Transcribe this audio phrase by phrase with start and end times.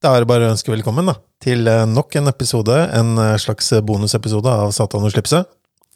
[0.00, 1.12] Da er det bare å ønske velkommen da,
[1.44, 5.44] til eh, nok en episode, en eh, slags bonusepisode av Satan og slipset.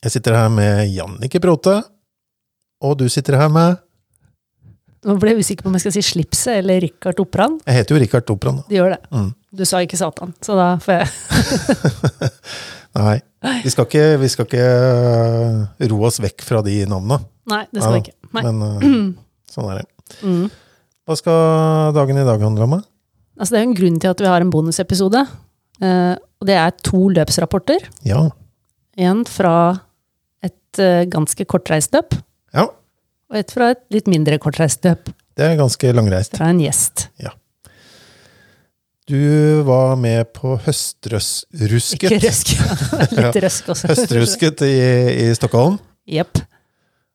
[0.04, 1.78] Jeg sitter her med Jannicke Bråte,
[2.84, 3.80] og du sitter her med
[5.08, 7.58] Nå ble jeg usikker på om jeg skal si Slipset eller Rikard Oppran.
[7.64, 8.60] Jeg heter jo Rikard Opran.
[8.60, 8.68] da.
[8.68, 9.00] De gjør det.
[9.12, 9.26] Mm.
[9.60, 11.10] Du sa ikke Satan, så da får jeg
[13.00, 13.18] Nei,
[13.64, 17.24] vi skal ikke, vi skal ikke eh, ro oss vekk fra de navnene.
[17.52, 18.18] Nei, det skal jeg ikke.
[18.36, 18.48] Nei.
[18.50, 18.96] Men
[19.56, 20.18] sånn er det.
[20.24, 20.48] Mm.
[21.04, 22.76] Hva skal dagen i dag handle om?
[22.76, 22.88] da?
[23.38, 25.24] Altså, det er jo en grunn til at vi har en bonusepisode.
[25.82, 27.88] Eh, og det er to løpsrapporter.
[28.06, 28.28] Ja.
[29.00, 29.56] En fra
[30.44, 32.14] et eh, ganske kortreist løp,
[32.54, 32.68] ja,
[33.32, 35.08] og et fra et litt mindre kortreist løp.
[35.34, 36.36] det er ganske langreist.
[36.38, 37.08] Fra en gjest.
[37.18, 37.32] Ja.
[39.10, 42.06] Du var med på høstrøsrusket.
[42.06, 42.54] Ikke røsk.
[43.18, 43.90] litt røsk også.
[43.90, 44.76] Høstrusket i,
[45.26, 45.76] i Stockholm.
[46.08, 46.38] Jepp.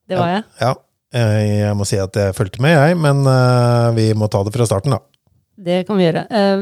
[0.09, 0.43] Det var jeg.
[0.59, 0.73] Ja,
[1.15, 4.53] jeg, jeg må si at jeg fulgte med, jeg, men eh, vi må ta det
[4.53, 5.01] fra starten, da.
[5.59, 6.25] Det kan vi gjøre.
[6.31, 6.61] Eh,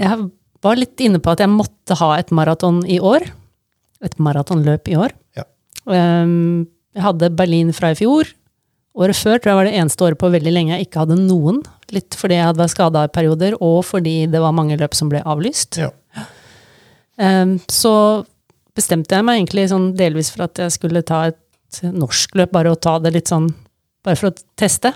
[0.00, 0.30] jeg
[0.64, 3.26] var litt inne på at jeg måtte ha et maraton i år.
[4.04, 5.14] Et maratonløp i år.
[5.38, 5.44] Ja.
[5.86, 8.28] Eh, Jeg hadde Berlin fra i fjor.
[8.94, 11.56] Året før tror jeg var det eneste året på veldig lenge jeg ikke hadde noen.
[11.90, 15.08] Litt fordi jeg hadde vært skada i perioder, og fordi det var mange løp som
[15.10, 15.80] ble avlyst.
[15.82, 15.90] Ja.
[17.18, 17.94] Eh, Så
[18.74, 22.78] bestemte jeg meg egentlig sånn delvis for at jeg skulle ta et norskløp, bare å
[22.80, 23.52] ta det litt sånn
[24.04, 24.90] Bare for å teste.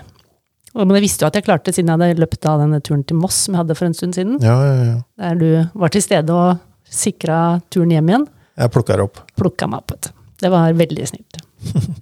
[0.77, 3.17] Men jeg visste jo at jeg klarte siden jeg hadde løpt av denne turen til
[3.19, 4.37] Moss som jeg hadde for en stund siden.
[4.43, 4.97] Ja, ja, ja.
[5.23, 8.27] Der du var til stede og sikra turen hjem igjen.
[8.59, 9.23] Jeg plukker opp.
[9.39, 9.95] Plukka meg opp.
[9.95, 10.15] vet du.
[10.39, 11.39] Det var veldig snilt.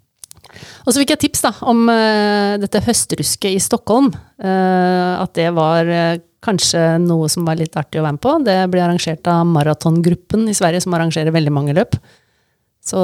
[0.86, 4.12] og så fikk jeg tips da, om uh, dette høstrusket i Stockholm.
[4.42, 8.36] Uh, at det var uh, kanskje noe som var litt artig å være med på.
[8.46, 11.98] Det ble arrangert av Maratongruppen i Sverige, som arrangerer veldig mange løp.
[12.86, 13.02] Så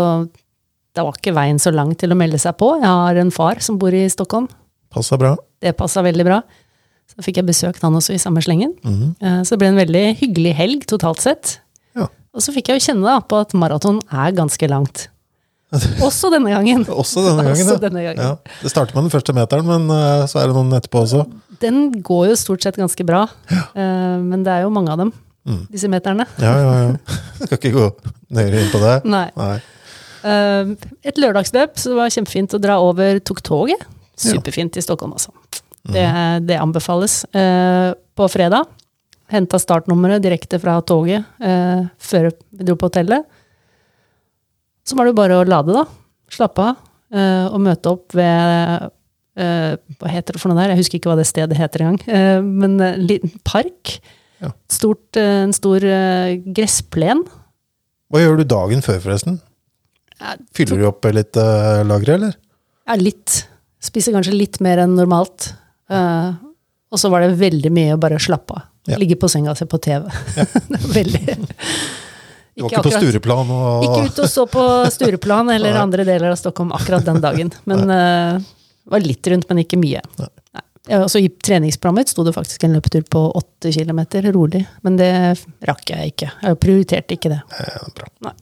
[0.93, 2.75] det var ikke veien så lang til å melde seg på.
[2.79, 4.47] Jeg har en far som bor i Stockholm.
[4.93, 5.33] Passa bra.
[5.63, 6.41] Det passa veldig bra.
[7.13, 8.73] Så fikk jeg besøkt han også i samme slengen.
[8.83, 9.43] Mm -hmm.
[9.45, 11.59] Så det ble en veldig hyggelig helg totalt sett.
[11.95, 12.07] Ja.
[12.33, 15.07] Og så fikk jeg jo kjenne da på at maraton er ganske langt.
[16.07, 16.85] Også denne gangen.
[16.85, 17.79] Også denne gangen, Også ja.
[17.89, 18.21] denne gangen.
[18.21, 18.35] ja.
[18.61, 21.25] Det starter med den første meteren, men eh, så er det noen etterpå også.
[21.61, 24.17] Den går jo stort sett ganske bra, ja.
[24.19, 25.13] men det er jo mange av dem,
[25.45, 25.67] Mm.
[25.71, 26.25] disse meterne.
[26.39, 26.95] Ja, ja, ja.
[27.45, 27.89] Skal ikke gå
[28.31, 29.03] nøyere inn på det.
[29.05, 29.29] Nei.
[29.35, 29.59] Nei.
[30.23, 33.81] Eh, Et lørdagsløp, så det var kjempefint å dra over, tok toget.
[34.15, 35.31] Superfint i Stockholm, altså.
[35.83, 36.05] Det,
[36.47, 37.23] det anbefales.
[37.35, 38.69] Eh, På fredag
[39.33, 43.25] henta startnummeret direkte fra toget eh, før vi dro på hotellet.
[44.85, 45.85] Så var det jo bare å lade, da.
[46.31, 46.81] Slappe av.
[47.13, 48.91] eh, og møte opp ved
[49.33, 50.75] Hva heter det for noe der?
[50.75, 52.43] Jeg husker ikke hva det stedet heter engang.
[52.45, 53.95] Men en liten park.
[54.69, 55.81] Stort, en stor
[56.53, 57.23] gressplen.
[58.13, 59.39] Hva gjør du dagen før, forresten?
[60.53, 62.35] Fyller du opp litt uh, lagre, eller?
[62.85, 63.39] Ja, litt.
[63.81, 65.49] Spiser kanskje litt mer enn normalt.
[65.89, 66.29] Eh,
[66.93, 68.65] og så var det veldig mye å bare slappe av.
[68.85, 68.97] Ja.
[68.99, 70.09] Ligge på senga og se på TV.
[70.35, 75.79] Var veldig Du var ikke på Stureplan og Ikke ute og så på Stureplan eller
[75.79, 77.53] andre deler av Stockholm akkurat den dagen.
[77.69, 78.43] Men uh,
[78.91, 80.03] var litt rundt, men ikke mye.
[80.19, 80.29] Nei.
[80.53, 80.67] Nei.
[80.91, 84.65] Ja, også I treningsprogrammet sto det faktisk en løpetur på åtte kilometer, rolig.
[84.83, 85.11] Men det
[85.63, 86.31] rakk jeg ikke.
[86.43, 87.39] Jeg prioriterte ikke det.
[87.55, 88.33] Eh.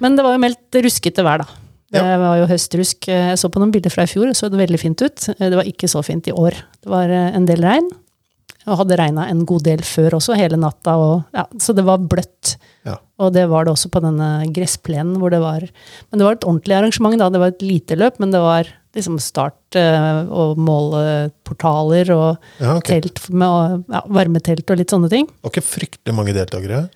[0.00, 1.59] Men det var jo meldt ruskete vær, da.
[1.90, 2.18] Det Ja.
[2.18, 3.08] var jo høstrusk.
[3.08, 5.16] Jeg så på noen bilder fra i fjor, så det veldig fint ut.
[5.38, 6.54] Det var ikke så fint i år.
[6.82, 7.90] Det var eh, en del regn.
[8.68, 10.92] Og hadde regna en god del før også, hele natta.
[11.00, 12.56] Og, ja, så det var bløtt.
[12.86, 12.98] Ja.
[13.18, 15.60] Og det var det også på denne gressplenen hvor det var
[16.12, 17.28] Men det var et ordentlig arrangement, da.
[17.30, 22.76] Det var et lite løp, men det var liksom start- eh, og måleportaler og Ja,
[22.76, 23.00] okay.
[23.00, 25.26] telt med varmetelt og litt sånne ting.
[25.26, 26.90] Det var ikke fryktelig mange deltakere.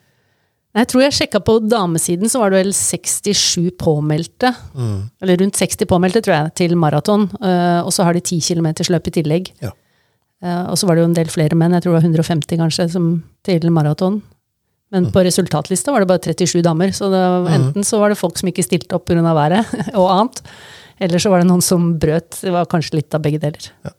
[0.74, 4.50] Jeg tror jeg sjekka på damesiden, så var det vel 67 påmeldte.
[4.74, 4.96] Mm.
[5.22, 7.28] Eller rundt 60 påmeldte, tror jeg, til maraton.
[7.38, 9.52] Uh, og så har de 10 km løp i tillegg.
[9.62, 9.70] Ja.
[10.44, 12.58] Uh, og så var det jo en del flere menn, jeg tror det var 150
[12.58, 13.06] kanskje, som
[13.46, 14.18] til maraton.
[14.90, 17.54] Men på resultatlista var det bare 37 damer, så det, var- Mhm.
[17.70, 19.22] enten så var det folk som ikke stilte opp pga.
[19.22, 20.42] været og annet,
[21.00, 22.40] eller så var det noen som brøt.
[22.42, 23.70] Det var kanskje litt av begge deler.
[23.84, 23.90] Ja.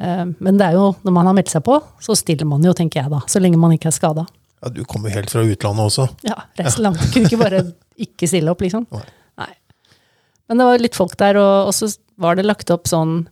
[0.00, 2.72] Eh, men det er jo, når man har meldt seg på, så stiller man jo,
[2.72, 3.20] tenker jeg da.
[3.28, 4.24] Så lenge man ikke er skada.
[4.62, 6.06] Ja, du kommer jo helt fra utlandet også.
[6.26, 7.02] Ja, reise langt.
[7.10, 7.64] Kunne ikke bare
[7.98, 8.86] ikke stille opp, liksom.
[8.94, 9.04] Nei.
[9.42, 9.50] Nei.
[10.48, 11.90] Men det var litt folk der, og, og så
[12.22, 13.24] var det lagt opp sånn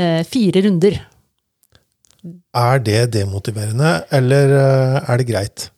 [0.00, 0.96] eh, fire runder.
[2.56, 5.68] Er det demotiverende, eller eh, er det greit?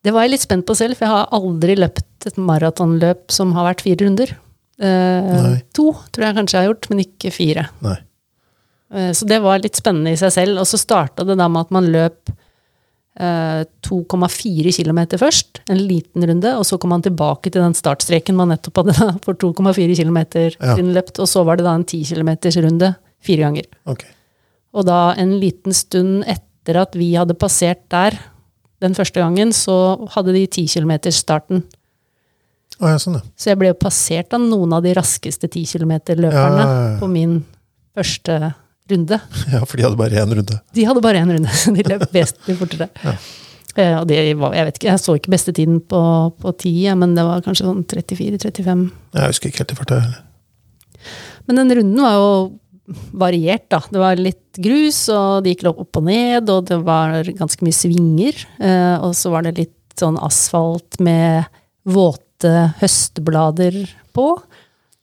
[0.00, 3.52] Det var jeg litt spent på selv, for jeg har aldri løpt et maratonløp som
[3.56, 4.34] har vært fire runder.
[4.80, 7.66] Eh, to tror jeg kanskje jeg har gjort, men ikke fire.
[7.84, 7.98] Nei.
[8.94, 10.62] Eh, så det var litt spennende i seg selv.
[10.62, 12.32] Og så starta det da med at man løp
[13.18, 18.52] 2,4 km først, en liten runde, og så kom han tilbake til den startstreken man
[18.54, 20.20] nettopp hadde da, for 2,4 km
[20.60, 20.76] Ja.
[20.78, 22.30] løpt, og så var det da en 10 km
[22.64, 23.66] runde fire ganger.
[23.86, 24.08] Okay.
[24.72, 28.16] Og da en liten stund etter at vi hadde passert der
[28.80, 31.64] den første gangen, så hadde de 10 km-starten.
[32.80, 33.26] Oh, ja, sånn, ja.
[33.36, 36.98] Så jeg ble jo passert av noen av de raskeste 10 km-løperne ja.
[37.00, 37.40] på min
[37.96, 38.54] første
[38.92, 39.20] runde.
[39.54, 40.58] ja, for de hadde bare én runde.
[40.76, 42.90] De hadde bare én runde, så de løp vesentlig fortere.
[43.04, 43.16] Ja.
[44.00, 46.00] Og det var, jeg vet ikke, jeg så ikke beste tiden på,
[46.42, 48.82] på 10, men det var kanskje sånn 34-35.
[49.14, 50.00] Jeg husker ikke helt i farta.
[51.46, 52.32] Men den runden var jo
[53.14, 53.80] variert, da.
[53.90, 57.76] Det var litt grus, og det gikk opp og ned, og det var ganske mye
[57.76, 58.42] svinger.
[58.58, 61.46] Eh, og så var det litt sånn asfalt med
[61.88, 63.82] våte høstblader
[64.16, 64.32] på.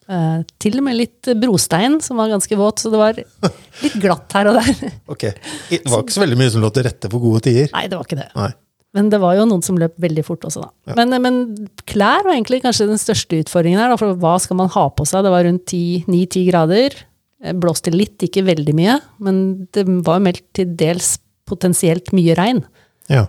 [0.07, 4.31] Eh, til og med litt brostein som var ganske våt, så det var litt glatt
[4.37, 4.93] her og der.
[5.13, 5.25] Ok,
[5.69, 7.67] Det var ikke så veldig mye som lå til rette for gode tider.
[7.75, 8.29] Nei, det var ikke det.
[8.39, 8.53] Nei.
[8.95, 10.69] Men det var jo noen som løp veldig fort også, da.
[10.89, 10.95] Ja.
[11.01, 13.91] Men, men klær var egentlig kanskje den største utfordringen her.
[13.91, 15.27] Da, for hva skal man ha på seg?
[15.27, 16.95] Det var rundt 9-10 grader.
[17.43, 19.41] Eh, Blåste litt, ikke veldig mye, men
[19.75, 21.17] det var jo meldt til dels
[21.47, 22.63] potensielt mye regn.
[23.11, 23.27] Ja.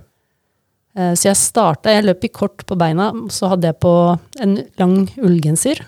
[0.94, 3.92] Eh, Så jeg starta, jeg løp i kort på beina, så hadde jeg på
[4.40, 5.82] en lang ullgenser.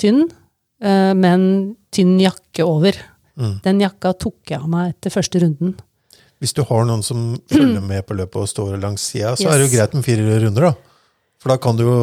[0.00, 0.26] Tynn,
[0.82, 1.46] eh, med en
[1.94, 2.96] tynn jakke over.
[3.36, 3.58] Mm.
[3.64, 5.74] Den jakka tok jeg av meg etter første runden.
[6.40, 9.52] Hvis du har noen som følger med på løpet og står langs sida, så Yes.
[9.54, 10.74] er det jo greit med fire runder, da.
[11.40, 11.96] For da kan du jo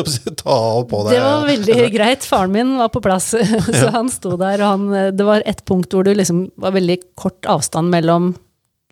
[0.40, 2.24] ta av på deg Det var veldig greit.
[2.26, 3.30] Faren min var på plass,
[3.80, 4.60] så han sto der.
[4.64, 8.32] Og han, det var et punkt hvor det liksom var veldig kort avstand mellom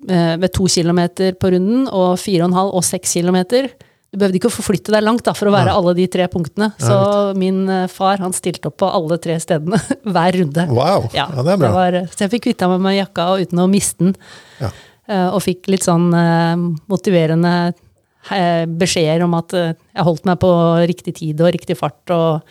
[0.09, 3.71] eh, ved to kilometer på runden og fire og en halv og seks kilometer.
[4.09, 6.71] Du behøvde ikke å forflytte deg langt da, for å være alle de tre punktene.
[6.81, 6.97] Så
[7.37, 9.77] min eh, far han stilte opp på alle tre stedene
[10.15, 10.65] hver runde.
[10.73, 11.73] Wow, ja, det er bra.
[11.75, 14.15] var, så jeg fikk kvitta meg med jakka og uten å miste den.
[14.63, 14.71] Ja.
[15.09, 16.57] Eh, Og fikk litt sånn eh,
[16.89, 17.53] motiverende
[18.33, 20.55] eh, beskjeder om at eh, jeg holdt meg på
[20.89, 22.49] riktig tid og riktig fart og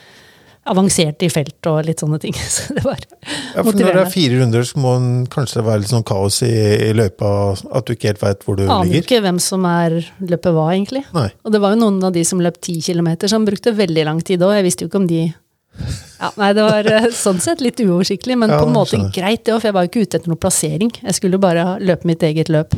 [0.69, 2.35] avanserte i felt og litt sånne ting.
[2.55, 5.83] Så det var Ja, for når det er fire runder, så må det kanskje være
[5.83, 6.51] litt sånn kaos i,
[6.89, 7.31] i løypa,
[7.75, 10.53] at du ikke helt veit hvor du Aner jo Aner ikke hvem som er løpet
[10.55, 11.03] hva, egentlig.
[11.15, 11.27] Nei.
[11.43, 14.21] Og det var jo noen av de som løp ti kilometer, som brukte veldig lang
[14.25, 14.55] tid òg.
[14.59, 18.37] Jeg visste jo ikke om de ja, Nei, det var eh, sånn sett litt uoversiktlig,
[18.41, 19.11] men Ja, på en måte skjønner.
[19.13, 20.93] greit, det òg, for jeg var jo ikke ute etter noen plassering.
[21.03, 22.73] Jeg skulle jo bare løpe mitt eget løp.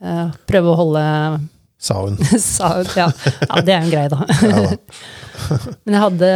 [0.00, 1.02] Eh, Prøve å holde
[1.80, 2.18] Sa hun.
[2.44, 3.08] sa, ja,
[3.48, 4.24] ja, det er en grei, da.
[4.50, 4.76] Ja, da.
[5.86, 6.30] Men jeg hadde,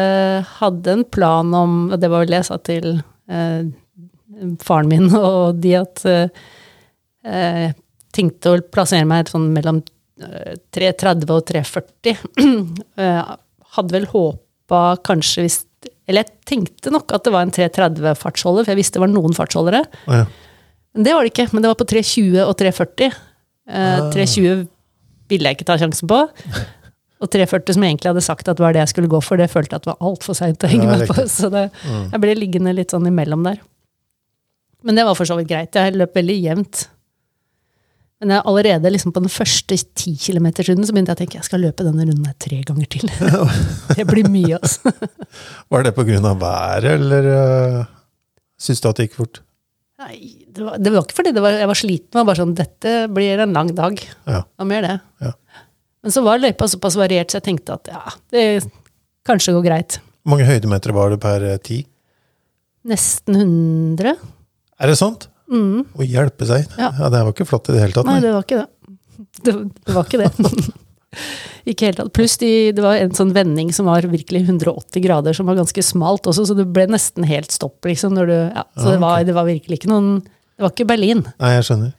[0.59, 2.87] hadde en plan om, og det var vel det jeg sa til
[3.29, 3.67] eh,
[4.65, 6.47] faren min og de, at eh,
[7.25, 7.75] jeg
[8.17, 9.83] tenkte å plassere meg sånn mellom
[10.25, 12.25] eh, 3.30 og 3.40.
[13.05, 13.31] Eh,
[13.75, 15.57] hadde vel håpa kanskje hvis
[16.07, 19.35] Eller jeg tenkte nok at det var en 3.30-fartsholder, for jeg visste det var noen
[19.37, 19.81] fartsholdere.
[20.07, 20.25] Ja.
[20.95, 21.49] Men det var det ikke.
[21.53, 23.11] Men det var på 3.20 og 3.40.
[23.11, 23.21] Eh,
[23.65, 24.11] Ah.
[24.13, 24.67] 3.20
[25.31, 26.23] ville jeg ikke ta sjansen på.
[27.25, 29.47] Og 3.40 som jeg egentlig hadde sagt at var det jeg skulle gå for, det
[29.53, 31.23] følte jeg at var altfor seint å henge med på.
[31.31, 32.11] Så det, Mm.
[32.13, 33.63] jeg ble liggende litt sånn imellom der.
[34.85, 35.73] Men det var for så vidt greit.
[35.79, 36.89] Jeg løp veldig jevnt.
[38.21, 41.49] Men jeg, allerede liksom på den første 10 km-runden så begynte jeg å tenke jeg
[41.49, 43.09] skal løpe denne runden her tre ganger til.
[43.99, 44.93] det blir mye, altså.
[45.73, 47.81] Var det på grunn av været, eller uh,
[48.61, 49.41] syns du at det gikk fort?
[50.05, 50.19] Nei,
[50.53, 52.55] det var, det var ikke fordi det var, jeg var sliten, det var bare sånn
[52.59, 54.01] dette blir en lang dag.
[54.29, 54.43] Ja.
[54.45, 54.97] Hva mer det?
[55.25, 55.33] Ja.
[56.05, 58.03] Men så var løypa såpass variert, så jeg tenkte at ja,
[58.35, 58.45] det
[59.25, 59.99] kanskje går greit.
[60.25, 61.81] Hvor mange høydemeter var det per eh, ti?
[62.85, 64.13] Nesten 100.
[64.85, 65.31] Er det sant?
[65.49, 65.85] Mm.
[65.97, 66.69] Å hjelpe seg.
[66.77, 66.91] Ja.
[66.99, 68.09] Ja, Det var ikke flott i det hele tatt.
[68.09, 68.25] Nei, Nei.
[68.27, 68.71] det var ikke det.
[69.45, 69.53] Det,
[69.87, 70.73] det var ikke det.
[71.71, 72.13] ikke helt tatt.
[72.17, 75.85] Pluss de, det var en sånn vending som var virkelig 180 grader, som var ganske
[75.85, 78.17] smalt også, så det ble nesten helt stopp, liksom.
[78.17, 81.25] Når du, ja, så det, var, det var virkelig ikke noen Det var ikke Berlin.
[81.43, 81.95] Nei, jeg skjønner.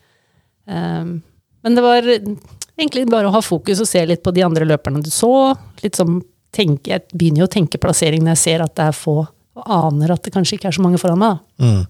[0.66, 1.18] Um,
[1.66, 5.02] men det var egentlig bare å ha fokus og se litt på de andre løperne
[5.04, 5.54] du så.
[5.84, 6.22] Litt sånn
[6.56, 9.18] tenke, Jeg begynner jo å tenke plassering når jeg ser at det er få,
[9.56, 11.42] og aner at det kanskje ikke er så mange foran meg.
[11.60, 11.84] Mm.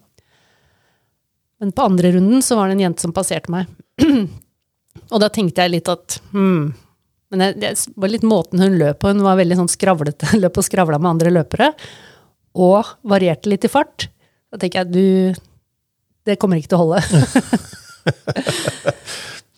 [1.61, 3.69] Men på andre runden så var det en jente som passerte meg.
[5.13, 6.73] og da tenkte jeg litt at hmm.
[7.35, 9.11] Men det, det var litt måten hun løp på.
[9.11, 10.29] Hun var veldig sånn skravlete.
[10.43, 11.73] Løp og skravla med andre løpere.
[12.55, 14.07] Og varierte litt i fart.
[14.53, 15.07] Da tenker jeg du
[16.25, 17.01] Det kommer ikke til å holde.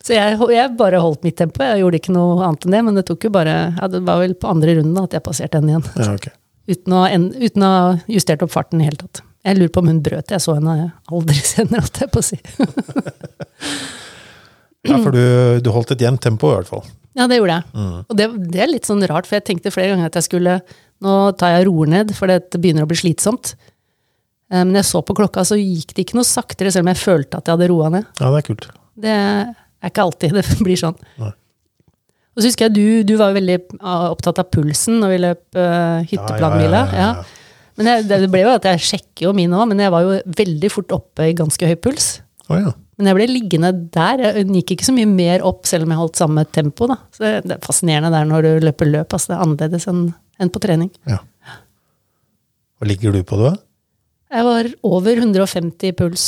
[0.08, 1.62] så jeg, jeg bare holdt mitt tempo.
[1.62, 2.84] Jeg gjorde ikke noe annet enn det.
[2.90, 5.62] Men det tok jo bare ja, Det var vel på andre runden at jeg passerte
[5.62, 5.88] henne igjen.
[6.02, 6.34] Ja, okay.
[6.68, 9.22] Uten å, en, uten å ha justert opp farten i hele tatt.
[9.48, 10.34] Jeg lurer på om hun brøt.
[10.34, 12.42] Jeg så henne aldri senere, holdt jeg på å si.
[14.88, 15.24] Ja, for du,
[15.64, 16.86] du holdt et jevnt tempo, i hvert fall.
[17.18, 17.72] Ja, det gjorde jeg.
[17.74, 17.96] Mm.
[18.06, 20.60] Og det, det er litt sånn rart, for jeg tenkte flere ganger at jeg skulle
[20.98, 23.52] Nå tar jeg roer ned, for det begynner å bli slitsomt.
[24.50, 26.98] Eh, Men jeg så på klokka, så gikk det ikke noe saktere, selv om jeg
[27.04, 28.08] følte at jeg hadde roa ned.
[28.18, 28.66] Ja, det er kult.
[28.98, 30.98] Det er ikke alltid det blir sånn.
[31.22, 31.30] Nei.
[32.38, 36.02] Og så husker jeg du, du var veldig opptatt av pulsen når vi løp uh,
[36.06, 36.82] hytteplanmila.
[36.82, 37.46] Ja, ja, ja, ja.
[37.78, 40.18] Men jeg, det ble jo at jeg sjekker jo min òg, men jeg var jo
[40.38, 42.10] veldig fort oppe i ganske høy puls.
[42.50, 42.74] Oh, ja.
[42.98, 44.24] Men jeg ble liggende der.
[44.26, 46.88] Jeg gikk ikke så mye mer opp, selv om jeg holdt samme tempo.
[46.90, 46.98] Da.
[47.14, 49.14] Så det er fascinerende der når du løper løp.
[49.14, 50.92] Altså, det er annerledes enn enn på trening.
[51.10, 51.18] Ja.
[52.78, 53.56] Hva ligger du på, da?
[54.30, 56.26] Jeg var over 150 puls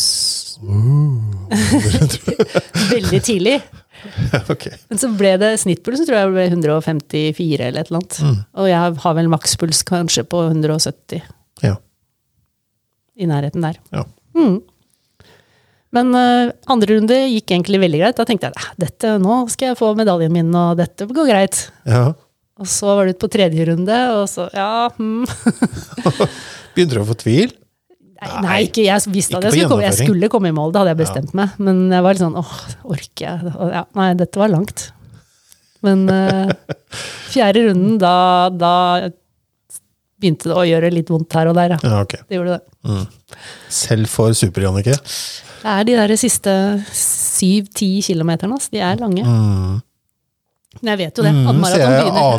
[2.93, 3.57] veldig tidlig.
[4.53, 4.75] okay.
[4.89, 8.19] Men så ble det snittpulsen tror jeg ble 154 eller et eller annet.
[8.23, 8.37] Mm.
[8.61, 11.21] Og jeg har vel makspuls kanskje på 170,
[11.65, 11.75] Ja.
[13.19, 13.79] i nærheten der.
[13.93, 14.05] Ja.
[14.37, 14.59] Mm.
[15.95, 18.17] Men uh, andre runde gikk egentlig veldig greit.
[18.19, 21.69] Da tenkte jeg "Eh, dette, nå skal jeg få medaljen min, og dette går greit.
[21.85, 22.11] ja.
[22.59, 25.23] Og så var det ut på tredje runde, og så ja hmm.
[26.75, 27.53] Begynte du å få tvil?
[28.19, 30.81] Nei, nei, ikke jeg visste at jeg skulle komme, jeg skulle komme i mål, det
[30.81, 31.53] hadde jeg bestemt meg.
[31.55, 33.53] Men jeg var litt sånn åh, orker jeg?
[33.71, 34.89] Ja, nei, dette var langt.
[35.87, 36.51] Men uh,
[37.31, 38.15] fjerde runden, da,
[38.51, 38.73] da
[40.19, 41.79] begynte det å gjøre litt vondt her og der, ja.
[41.79, 42.27] Ja, okay.
[42.27, 42.99] Det gjorde det.
[43.71, 44.99] Selv for Super-Jannicke?
[45.59, 46.51] Det er de der siste
[46.95, 48.69] syv-ti kilometerne, altså.
[48.73, 49.23] De er lange.
[49.25, 49.77] Mm.
[50.81, 51.33] Men jeg vet jo det.
[51.35, 51.95] Mm, maraton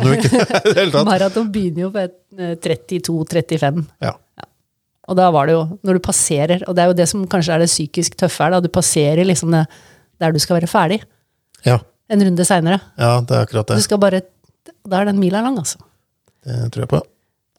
[0.07, 2.05] begynner, maraton begynner jo på
[2.39, 3.83] eh, 32-35.
[4.01, 4.13] Ja.
[5.11, 7.55] Og da var det jo, når du passerer, og det er jo det som kanskje
[7.57, 9.65] er det psykisk tøffe her, da du passerer liksom det
[10.21, 11.01] der du skal være ferdig,
[11.65, 11.79] Ja.
[12.09, 12.79] en runde seinere.
[12.97, 13.83] ja, det er akkurat Du det.
[13.83, 14.21] skal bare
[14.87, 15.77] Da er den mila lang, altså.
[16.45, 16.99] Det tror jeg på.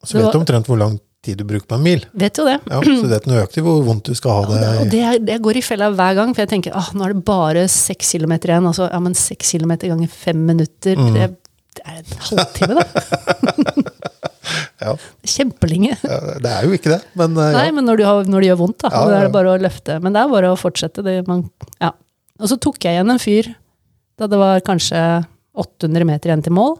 [0.03, 2.01] Så vet du omtrent hvor lang tid du bruker på en mil.
[2.19, 2.57] Vet jo det.
[2.69, 5.03] Ja, så det er nøyaktig hvor vondt du skal ha Og det, og det.
[5.29, 8.11] det, går i fella hver gang, for jeg tenker ah, nå er det bare seks
[8.15, 8.67] kilometer igjen.
[8.69, 11.13] Altså, ja, men seks kilometer ganger fem minutter, Mm.
[11.15, 11.29] det,
[11.79, 13.83] det er en halvtime, da.
[14.83, 14.91] Ja,
[15.23, 15.95] Kjempelenge.
[16.03, 17.73] ja, det er jo ikke det, men uh, Nei, ja.
[17.75, 18.89] men når, du har, når det gjør vondt, da.
[18.91, 19.95] Ja, Da er det bare å løfte.
[20.03, 21.03] Men det er bare å fortsette.
[21.05, 21.45] Det, man,
[21.79, 21.93] ja.
[22.43, 23.47] Og så tok jeg igjen en fyr
[24.19, 24.99] da det var kanskje
[25.63, 26.75] 800 meter igjen til mål.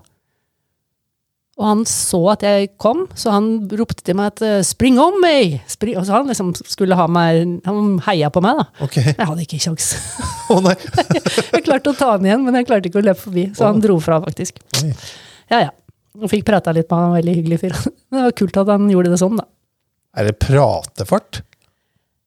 [1.61, 5.19] Og han så at jeg kom, så han ropte til meg at eh, 'spring om
[5.21, 5.59] meg'!
[5.69, 5.99] Spring.
[5.99, 8.85] Og så han liksom skulle ha meg Han heia på meg, da.
[8.87, 9.13] Okay.
[9.13, 9.91] Jeg hadde ikke kjangs.
[10.65, 10.73] Nei.
[11.53, 13.45] Jeg klarte å ta han igjen, men jeg klarte ikke å løpe forbi.
[13.57, 14.59] Så han dro fra, faktisk.
[14.81, 14.91] Oi.
[15.53, 15.71] Ja, ja.
[16.19, 17.77] Og fikk prata litt med han, veldig hyggelig fyr.
[18.13, 19.47] Det var kult at han gjorde det sånn, da.
[20.17, 21.41] Er det pratefart?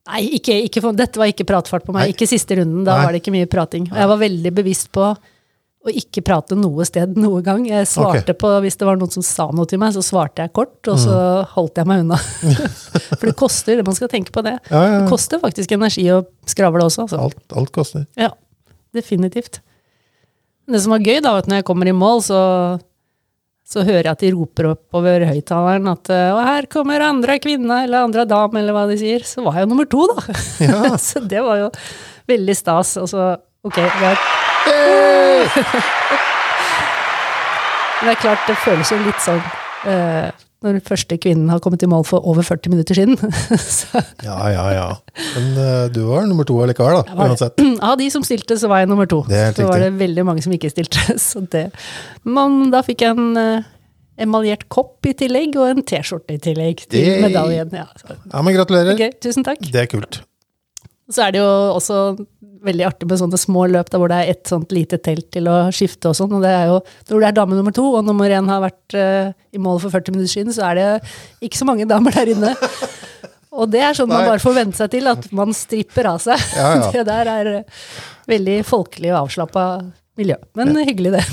[0.07, 2.07] Nei, ikke, ikke for, dette var ikke pratefart på meg.
[2.07, 2.15] Nei.
[2.15, 3.07] Ikke siste runden, da Nei.
[3.07, 3.87] var det ikke mye prating.
[3.91, 5.11] Og jeg var veldig bevisst på
[5.87, 7.65] å ikke prate noe sted noe gang.
[7.69, 10.53] Jeg svarte på, Hvis det var noen som sa noe til meg, så svarte jeg
[10.53, 11.47] kort, og så Mm.
[11.55, 12.17] holdt jeg meg unna.
[13.19, 14.57] For det koster, man skal tenke på det.
[14.71, 17.07] Ja, ja, Det koster faktisk energi å skravle også.
[17.07, 17.21] Altså.
[17.23, 18.07] Alt, alt koster.
[18.19, 18.33] Ja,
[18.95, 19.61] definitivt.
[20.67, 22.41] Det som var gøy, da, var at når jeg kommer i mål, så,
[23.67, 27.85] så hører jeg at de roper oppover høyttaleren at eh, 'Og her kommer andre kvinne',
[27.85, 29.21] eller 'andre dame', eller hva de sier.
[29.23, 30.35] Så var jeg jo nummer to, da.
[30.67, 30.97] Ja.
[31.09, 31.71] så det var jo
[32.27, 32.97] veldig stas.
[32.99, 34.17] Og så, ok, det men
[38.03, 39.41] det er klart, det føles jo litt sånn
[39.87, 40.29] uh,
[40.65, 43.17] når den første kvinnen har kommet i mål for over 40 minutter siden.
[44.27, 44.87] Ja, ja, ja.
[45.37, 47.15] Men uh, du var nummer to allikevel, da.
[47.15, 47.33] Var.
[47.35, 47.63] Uansett.
[47.91, 49.23] Av de som stilte, så var jeg nummer to.
[49.29, 51.01] Så var det veldig mange som ikke stilte.
[51.29, 51.69] Så det.
[52.27, 53.69] Men da fikk jeg en uh,
[54.19, 57.77] emaljert kopp i tillegg, og en T-skjorte i tillegg til medaljen.
[57.77, 57.87] Ja,
[58.33, 58.97] Ja, men gratulerer.
[58.97, 59.63] Okay, tusen takk.
[59.63, 60.23] Det er kult.
[61.13, 61.97] Så er det jo også
[62.67, 65.47] veldig artig med sånne små løp der hvor det er et sånt lite telt til
[65.51, 66.33] å skifte og sånn.
[66.35, 66.81] Og det er jo
[67.13, 69.95] når det er dame nummer to, og nummer én har vært uh, i mål for
[69.95, 70.89] 40 minutter siden, så er det
[71.47, 72.55] ikke så mange damer der inne.
[73.57, 76.43] Og det er sånn man bare får venne seg til, at man stripper av seg.
[76.59, 76.91] Ja, ja.
[76.97, 77.87] Det der er eh,
[78.29, 79.65] veldig folkelig og avslappa
[80.21, 80.37] miljø.
[80.59, 81.25] Men hyggelig, det.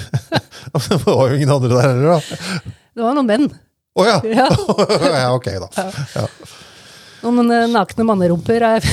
[0.70, 2.76] Det var jo ingen andre der heller, da.
[2.94, 3.48] Det var noen menn.
[3.98, 4.18] Å ja.
[4.30, 4.46] Ja.
[4.46, 5.30] ja!
[5.34, 5.88] Ok, da.
[6.14, 6.28] Ja.
[7.24, 8.86] Noen eh, nakne mannerumper er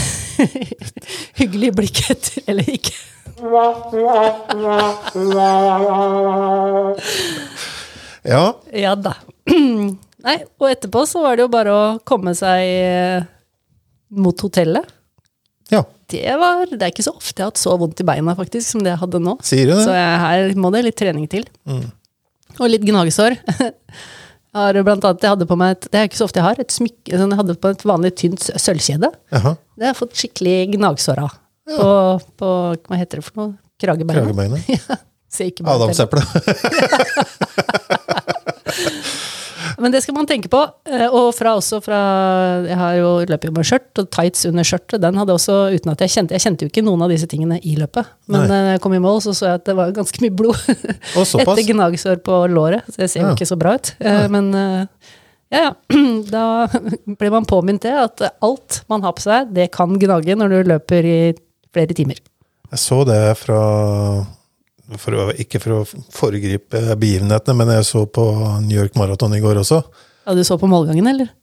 [1.40, 2.96] hyggelig blikk etter, eller ikke.
[8.28, 8.44] ja.
[8.74, 9.14] Ja da.
[10.28, 13.28] Nei, og etterpå så var det jo bare å komme seg eh,
[14.18, 14.90] mot hotellet.
[15.72, 15.84] Ja.
[16.08, 18.66] Det, var, det er ikke så ofte jeg har hatt så vondt i beina faktisk
[18.72, 19.38] som det jeg hadde nå.
[19.84, 21.48] Så jeg, her må det litt trening til.
[21.68, 21.86] Mm.
[22.58, 23.38] Og litt gnagsår.
[24.58, 26.62] Har blant annet, jeg hadde på meg et, det er ikke så ofte jeg har,
[26.62, 29.10] et smykke, sånn jeg hadde på et vanlig tynt sølvkjede.
[29.38, 29.52] Aha.
[29.78, 31.36] Det har jeg fått skikkelig gnagsår av.
[31.68, 31.90] På,
[32.40, 32.48] på,
[32.88, 33.52] hva heter det for noe?
[33.82, 34.24] Kragebeina.
[34.24, 34.64] Kragebeinet.
[34.78, 34.96] Ja,
[35.30, 35.52] ser
[39.78, 40.60] Men det skal man tenke på.
[40.90, 41.98] eh, Og fra også fra
[42.68, 45.02] Jeg har jo løper jo med skjørt og tights under skjørtet.
[45.04, 47.60] Den hadde også, uten at jeg kjente Jeg kjente jo ikke noen av disse tingene
[47.64, 48.06] i løpet.
[48.28, 48.62] Men Nei.
[48.74, 50.58] jeg kom i mål, så så jeg at det var ganske mye blod
[51.16, 52.84] etter gnagsår på låret.
[52.90, 53.34] Så det ser jo Ja.
[53.38, 53.94] ikke så bra ut.
[54.00, 54.88] Eh, Men eh,
[55.52, 55.74] ja, ja.
[56.36, 56.68] Da
[57.20, 60.64] blir man påminnet det, at alt man har på seg, det kan gnage når du
[60.74, 61.20] løper i
[61.74, 62.18] flere timer.
[62.72, 63.62] Jeg så det fra
[64.96, 65.82] for å, Ikke for å
[66.16, 68.24] foregripe begivenhetene, men jeg så på
[68.64, 69.82] New York Marathon i går også.
[70.28, 71.34] Ja, du så på målgangen, eller?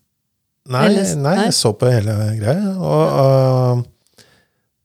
[0.72, 0.86] Nei,
[1.20, 2.72] nei, jeg så på hele greia.
[2.80, 4.22] Og, uh,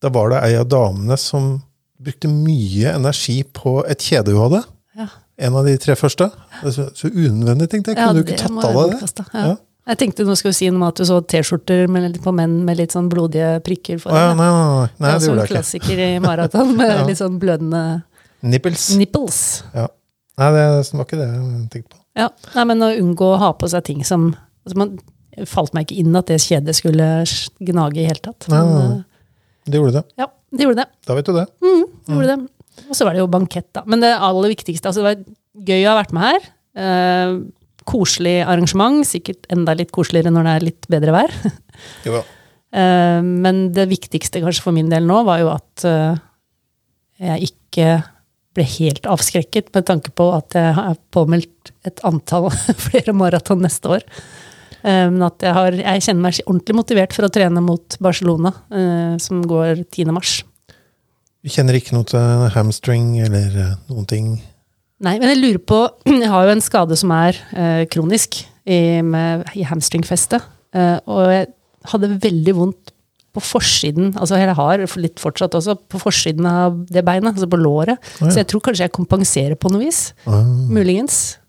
[0.04, 1.54] Da var det ei av damene som
[2.00, 4.62] brukte mye energi på et kjede hun hadde.
[5.00, 5.08] Ja.
[5.40, 6.30] En av de tre første.
[6.62, 8.00] Det Så, så unødvendig, tenkte jeg.
[8.00, 9.26] Ja, Kunne du ikke tatt av deg det?
[9.34, 9.44] Ja.
[9.48, 9.58] Ja.
[9.90, 11.88] Jeg tenkte nå skulle du si noe om at du så T-skjorter
[12.22, 15.18] på menn med litt sånn blodige prikker for ja, nei, nei, nei, nei, det er
[15.18, 17.06] også en klassiker i maraton med Ja.
[17.08, 17.82] litt sånn blødende
[18.42, 18.90] Nipples.
[18.98, 19.40] nipples.
[19.76, 19.88] Ja.
[20.40, 20.66] Nei, det
[20.96, 22.02] var ikke det jeg tenkte på.
[22.20, 24.30] Ja, nei, men å unngå å ha på seg ting som
[24.66, 24.94] altså man,
[25.48, 27.08] falt meg ikke inn at det kjedet skulle
[27.68, 28.48] gnage i hele tatt.
[28.52, 29.04] Men, nei, nei.
[29.70, 30.06] Det gjorde det.
[30.16, 30.88] eh, Ja, det gjorde det.
[31.08, 31.46] Da vet du det.
[31.62, 31.76] det,
[32.16, 32.40] gjorde det.
[32.90, 33.84] Og så var det jo bankett, da.
[33.86, 36.48] Men det aller viktigste altså Det var gøy å ha vært med her.
[36.80, 37.34] Eh,
[37.90, 39.04] koselig arrangement.
[39.08, 41.36] Sikkert enda litt koseligere når det er litt bedre vær.
[42.08, 42.24] Jo, ja.
[42.76, 46.18] Eh, men det viktigste kanskje for min del nå var jo at eh,
[47.24, 47.86] jeg ikke
[48.60, 52.50] ble helt avskrekket med tanke på at jeg har påmeldt et antall
[52.90, 54.06] flere maraton neste år.
[54.84, 58.54] Eh, Men at jeg, har, jeg kjenner meg ordentlig motivert for å trene mot Barcelona,
[58.72, 60.14] eh, som går 10.
[60.16, 60.40] mars.
[61.40, 64.32] Du kjenner ikke noe til hamstring eller eh, noen ting?
[65.00, 65.82] Nei, men jeg lurer på
[66.24, 67.40] Jeg har jo en skade som er
[67.92, 70.44] kronisk i, med, i hamstringfestet.
[71.10, 71.48] Og jeg
[71.90, 72.92] hadde veldig vondt
[73.40, 77.60] på forsiden, altså jeg har litt fortsatt også, på forsiden av det beinet, altså på
[77.60, 77.98] låret.
[78.20, 78.32] Å, ja.
[78.32, 80.10] Så jeg tror kanskje jeg kompenserer på noe vis.
[80.30, 81.40] Ah, Muligens.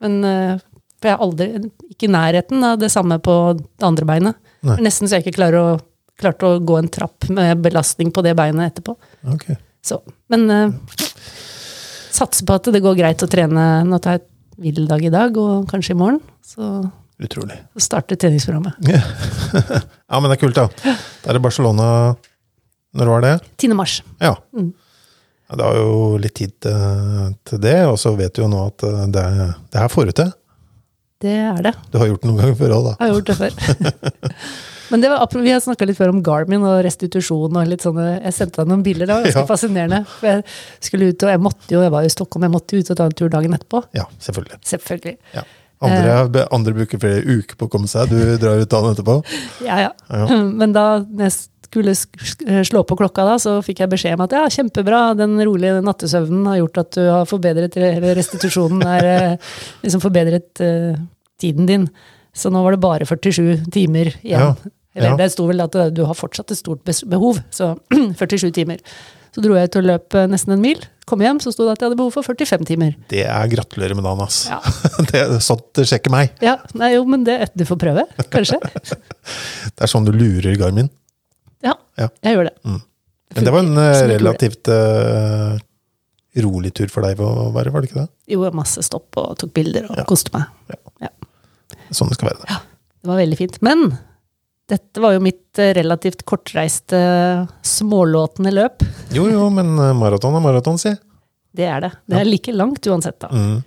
[0.00, 0.54] Men eh,
[1.00, 1.48] for jeg er aldri
[1.90, 4.40] ikke i nærheten av det samme på det andre beinet.
[4.84, 5.78] Nesten så jeg ikke klarer å,
[6.20, 8.96] klarte å gå en trapp med belastning på det beinet etterpå.
[9.34, 9.56] Okay.
[9.80, 9.96] Så,
[10.28, 10.74] men uh,
[12.12, 13.68] satser på at det går greit å trene.
[13.88, 14.26] Nå tar jeg
[14.60, 16.20] hviledag i dag, og kanskje i morgen.
[16.44, 16.68] Så
[17.20, 17.56] Utrolig.
[17.76, 18.74] Starte treningsprogrammet.
[20.10, 20.68] Ja, men det er kult, da.
[21.22, 21.84] Da er det Barcelona
[22.96, 23.34] Når var det?
[23.62, 23.74] 10.
[23.78, 24.00] mars.
[24.18, 24.32] Ja.
[24.56, 24.72] Mm.
[25.50, 28.64] ja det har jo litt tid eh, til det, og så vet du jo nå
[28.72, 29.26] at det, det,
[29.70, 30.32] det her får du til.
[31.20, 31.74] Det er det.
[31.92, 32.96] Du har gjort det noen ganger før òg, da.
[32.96, 34.20] Jeg har gjort det før.
[34.90, 38.06] Men det var, vi har snakka litt før om Garmin og restitusjon og litt sånne
[38.16, 39.46] Jeg sendte deg noen bilder, det var ganske Ja.
[39.46, 40.00] fascinerende.
[40.16, 40.42] For jeg
[40.82, 42.90] skulle ut, og jeg måtte jo, jeg var jo i Stockholm, jeg måtte jo ut
[42.90, 43.84] og ta en tur dagen etterpå.
[43.94, 44.58] Ja, selvfølgelig.
[44.72, 45.14] Selvfølgelig.
[45.36, 45.44] Ja.
[45.80, 49.20] Andre, andre bruker flere uker på å komme seg, du drar ut dagen etterpå.
[49.64, 49.94] Ja, ja.
[50.12, 50.26] Ja.
[50.60, 50.84] Men da
[51.22, 51.32] jeg
[51.70, 51.94] skulle
[52.66, 56.48] slå på klokka, da, så fikk jeg beskjed om at ja, kjempebra, den rolige nattesøvnen
[56.50, 57.78] har gjort at du har forbedret
[58.18, 59.52] restitusjonen, er eh,
[59.84, 60.98] liksom forbedret uh,
[61.40, 61.88] tiden din.
[62.36, 64.52] Så nå var det bare 47 timer igjen.
[64.52, 65.16] Ja, Eller ja.
[65.20, 67.74] det sto vel at eh, du har fortsatt et stort behov, så
[68.18, 68.80] 47 timer.
[69.30, 70.80] Så dro jeg ut og løp eh, nesten en mil.
[71.06, 72.96] Kom hjem, så sto det at jeg hadde behov for 45 timer.
[73.10, 74.40] Det er gratulerer med dagen, ass.
[74.50, 74.58] Ja,
[75.12, 76.34] Det sånt sjekker meg.
[76.42, 78.58] ja nei, jo, men det, du får prøve, kanskje.
[79.74, 80.90] Det er sånn du lurer Garmin.
[81.62, 82.08] Ja, Ja.
[82.24, 82.54] jeg gjør det.
[83.36, 85.54] Men det var en eh, relativt uh,
[86.42, 88.08] rolig tur for deg å være, var det ikke det?
[88.34, 90.06] Jo, masse stopp og tok bilder og Ja.
[90.08, 90.50] koste meg.
[91.94, 92.42] Sånn det skal være.
[92.46, 92.58] det.
[93.02, 93.56] Det var veldig fint.
[93.66, 93.84] Men
[94.70, 97.00] dette var jo mitt eh, relativt kortreiste,
[97.66, 98.84] smålåtende løp.
[99.14, 100.94] Jo, jo, men eh, maraton er maraton, si.
[101.56, 101.92] Det er det.
[102.06, 103.30] Det er like langt uansett, da.
[103.34, 103.58] Mm.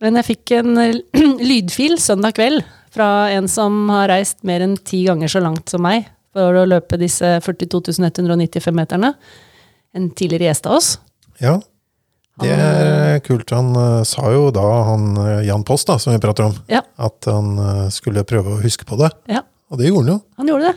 [0.00, 1.00] Men jeg fikk en eh,
[1.50, 5.84] lydfil søndag kveld fra en som har reist mer enn ti ganger så langt som
[5.86, 9.14] meg for å løpe disse 42.195 meterne.
[9.94, 10.90] En tidligere gjest av oss.
[11.42, 11.56] Ja,
[12.40, 13.50] det er kult.
[13.52, 16.82] Han uh, sa jo da, han eh, Jan Post, da, som vi prater om, Ja.
[16.96, 19.10] at han uh, skulle prøve å huske på det.
[19.30, 20.20] Ja, Og det gjorde han jo.
[20.40, 20.76] han gjorde det.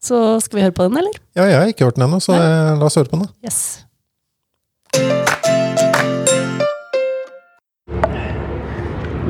[0.00, 1.20] Så skal vi høre på den, eller?
[1.36, 2.78] Ja, jeg har ikke hørt den ennå, så Nei.
[2.80, 3.28] la oss høre på den.
[3.28, 3.32] da.
[3.44, 3.84] Yes.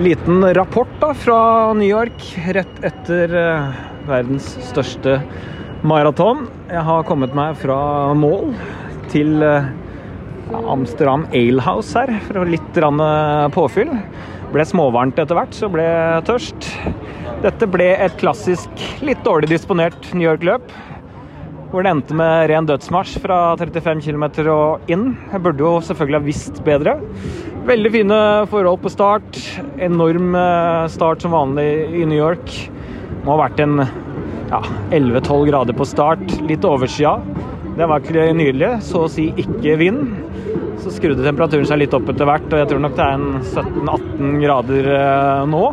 [0.00, 1.40] Liten rapport da fra
[1.76, 2.22] New York
[2.54, 5.18] rett etter eh, verdens største
[5.84, 6.46] maraton.
[6.70, 8.54] Jeg har kommet meg fra mål
[9.10, 9.66] til eh,
[10.70, 13.92] Amsterdam Alehouse her for litt eh, påfyll.
[14.54, 16.70] Ble småvarmt etter hvert, så ble jeg tørst.
[17.40, 20.72] Dette ble et klassisk litt dårlig disponert New York-løp.
[21.70, 25.14] Hvor det endte med ren dødsmarsj fra 35 km og inn.
[25.30, 26.98] Jeg burde jo selvfølgelig ha visst bedre.
[27.64, 28.18] Veldig fine
[28.50, 29.38] forhold på start.
[29.80, 31.64] Enorm eh, start som vanlig
[32.02, 32.52] i New York.
[33.24, 36.36] Må ha vært en ja, 11-12 grader på start.
[36.50, 37.14] Litt overskya.
[37.78, 38.74] Det var ikke nydelig.
[38.84, 40.12] Så å si ikke vind.
[40.84, 43.32] Så skrudde temperaturen seg litt opp etter hvert, og jeg tror nok det er en
[43.40, 45.64] 17-18 grader eh, nå.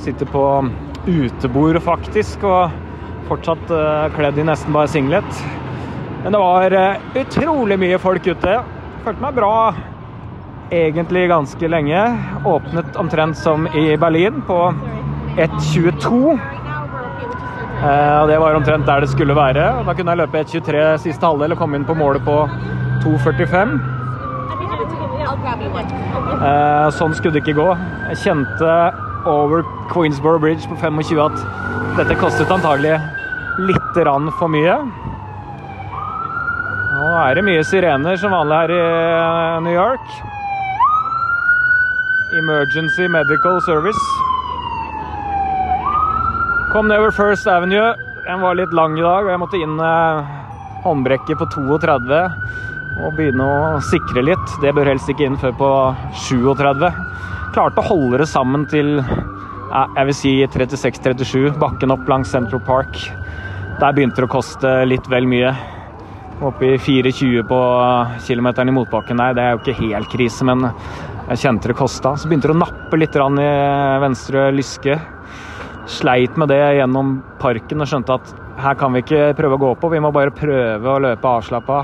[0.00, 0.44] Sitter på
[1.06, 2.74] utebord faktisk, og
[3.30, 5.44] fortsatt eh, kledd i nesten bare singlet.
[6.24, 8.58] Men det var eh, utrolig mye folk ute.
[9.04, 9.54] Følte meg bra
[10.70, 12.00] egentlig ganske lenge.
[12.46, 14.58] Åpnet omtrent som i Berlin, på
[15.36, 16.38] 1.22.
[17.80, 19.70] Eh, og det var omtrent der det skulle være.
[19.86, 22.42] Da kunne jeg løpe 1.23 siste halvdel og komme inn på målet på
[23.06, 23.78] 2.45.
[26.40, 27.70] Eh, sånn skulle det ikke gå.
[28.10, 28.74] Jeg kjente
[29.26, 31.36] over Queensborough Bridge på 25 at
[31.98, 32.96] dette kostet antagelig
[33.60, 34.76] litt rann for mye.
[36.90, 40.12] Nå er det mye sirener som vanlig her i eh, New York.
[42.40, 44.04] Emergency Medical Service.
[46.72, 47.94] Kom nedover First Avenue.
[48.26, 50.34] Den var litt lang i dag, og jeg måtte inn eh,
[50.84, 52.20] håndbrekket på 32
[53.00, 54.58] og begynne å sikre litt.
[54.62, 55.70] Det bør helst ikke inn før på
[56.28, 57.09] 37.
[57.50, 59.00] Klarte å holde det sammen til
[59.70, 62.94] jeg vil si 36-37, bakken opp langs Central Park.
[63.80, 65.50] Der begynte det å koste litt vel mye.
[66.46, 67.58] Oppe i 4,20 på
[68.26, 69.34] kilometeren i motbakken der.
[69.34, 72.12] Det er jo ikke helt krise, men jeg kjente det kosta.
[72.14, 73.48] Så begynte det å nappe litt i
[74.04, 74.98] venstre lyske.
[75.90, 79.72] Sleit med det gjennom parken og skjønte at her kan vi ikke prøve å gå
[79.80, 81.80] på, vi må bare prøve å løpe avslappa.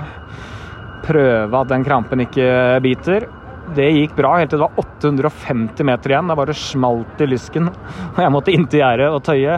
[1.06, 2.46] Prøve at den krampen ikke
[2.84, 3.26] biter.
[3.74, 6.28] Det gikk bra helt til det var 850 meter igjen.
[6.30, 7.72] Det bare smalt i lysken.
[8.12, 9.56] Og jeg måtte inntil gjerdet og tøye.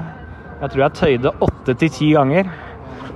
[0.58, 2.48] Jeg tror jeg tøyde åtte til ti ganger.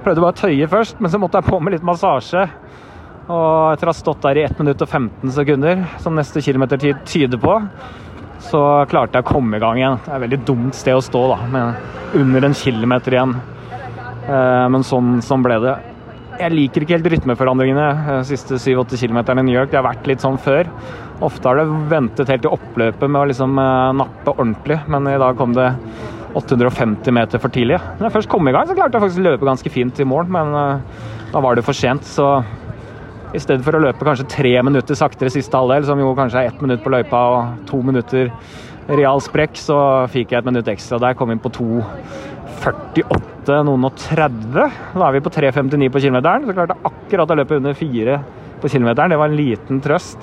[0.03, 2.45] Prøvde bare å tøye først, men så måtte jeg på med litt massasje.
[3.23, 7.05] Og etter å ha stått der i 1 minutt og 15 sekunder, som neste kilometertid
[7.09, 7.55] tyder på,
[8.43, 10.01] så klarte jeg å komme i gang igjen.
[10.03, 13.37] Det er et veldig dumt sted å stå, da, med under en kilometer igjen.
[14.27, 15.77] Eh, men sånn, sånn ble det.
[16.41, 19.71] Jeg liker ikke helt rytmeforandringene de eh, siste 7-8 km i New York.
[19.73, 20.71] Det har vært litt sånn før.
[21.23, 25.21] Ofte har det ventet helt til oppløpet med å liksom eh, nappe ordentlig, men i
[25.21, 25.69] dag kom det
[26.39, 27.77] 850 meter for tidlig.
[27.99, 30.09] Når jeg først kom i gang, så klarte jeg faktisk å løpe ganske fint i
[30.09, 30.55] mål, men
[31.33, 32.09] da var det for sent.
[32.09, 32.31] Så
[33.37, 36.51] i stedet for å løpe kanskje tre minutter saktere siste halvdel, som jo kanskje er
[36.51, 38.33] ett minutt på løypa og to minutter
[38.89, 39.77] real sprekk, så
[40.13, 41.17] fikk jeg et minutt ekstra der.
[41.19, 44.53] Kom inn på 2.48, noen og 30.
[44.55, 44.67] Da
[45.07, 46.47] er vi på 3.59 på kilometeren.
[46.49, 48.15] Så klarte jeg akkurat å løpe under 4
[48.63, 49.11] på kilometeren.
[49.15, 50.23] Det var en liten trøst.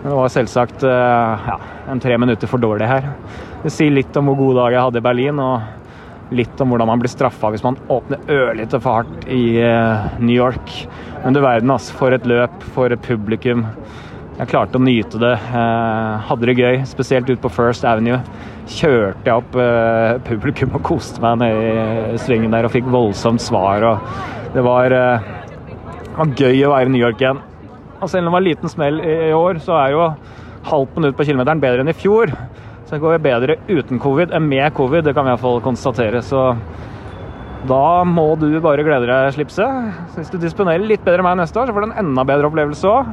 [0.00, 1.56] Det var selvsagt ja,
[1.92, 3.04] en tre minutter for dårlig her.
[3.60, 5.56] Det sier litt om hvor god dag jeg hadde i Berlin, og
[6.32, 9.60] litt om hvordan man blir straffa hvis man åpner ørlite for hardt i
[10.22, 10.88] New York.
[11.24, 11.92] Men du verden, altså.
[11.98, 13.66] For et løp, for et publikum.
[14.40, 15.34] Jeg klarte å nyte det.
[15.36, 18.22] Eh, hadde det gøy, spesielt ut på First Avenue.
[18.72, 23.42] Kjørte jeg opp eh, publikum og koste meg ned i svingen der og fikk voldsomt
[23.44, 23.84] svar.
[24.54, 25.26] Det var, eh,
[26.16, 27.42] var gøy å være i New York igjen.
[28.00, 30.06] Og selv om det var en liten smell i, år, så er jo
[30.70, 32.32] halvt minutt på kilometeren bedre enn i fjor.
[32.86, 36.22] Så det går bedre uten covid enn med covid, det kan vi iallfall konstatere.
[36.24, 36.46] Så
[37.68, 40.16] da må du bare glede deg, Slipset.
[40.16, 42.48] Hvis du disponerer litt bedre enn meg neste år, så får du en enda bedre
[42.48, 43.12] opplevelse òg.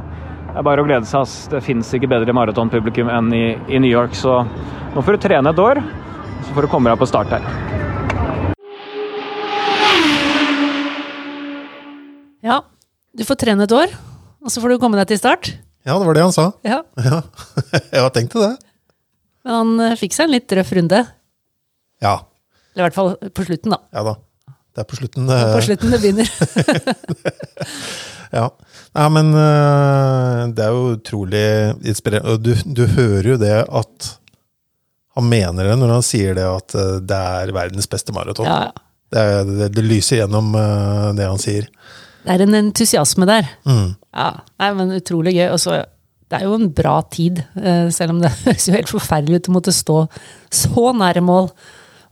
[0.58, 1.22] Det er bare å glede seg.
[1.22, 1.34] ass.
[1.52, 4.40] Det fins ikke bedre maratonpublikum enn i, i New York, så
[4.96, 5.78] nå får du trene et år.
[6.48, 7.46] Så får du komme deg på start her.
[12.42, 12.58] Ja,
[13.14, 13.94] du får trene et år,
[14.42, 15.52] og så får du komme deg til start.
[15.86, 16.48] Ja, det var det han sa.
[16.66, 17.22] Ja, Ja,
[18.00, 18.52] jeg tenkte det.
[19.46, 21.06] Men han eh, fikk seg en litt røff runde.
[22.02, 22.18] Ja,
[22.74, 23.84] Eller i hvert fall på slutten, da.
[23.94, 24.18] ja da.
[24.74, 26.34] Det er på slutten det, På slutten det begynner.
[28.32, 28.48] Ja.
[28.98, 31.44] Nei, men eh, det er jo utrolig
[31.88, 32.36] inspirerende.
[32.36, 34.10] Og du, du hører jo det at
[35.18, 38.50] han mener det når han sier det at eh, det er verdens beste maraton.
[38.50, 38.84] Ja, ja.
[39.08, 41.70] Det, det, det lyser gjennom eh, det han sier.
[42.26, 43.48] Det er en entusiasme der.
[43.68, 43.96] Mm.
[44.18, 45.48] Ja, nei, men utrolig gøy.
[45.54, 45.80] Og så,
[46.28, 47.40] det er jo en bra tid,
[47.96, 50.02] selv om det høres jo helt forferdelig ut å måtte stå
[50.52, 51.54] så nære mål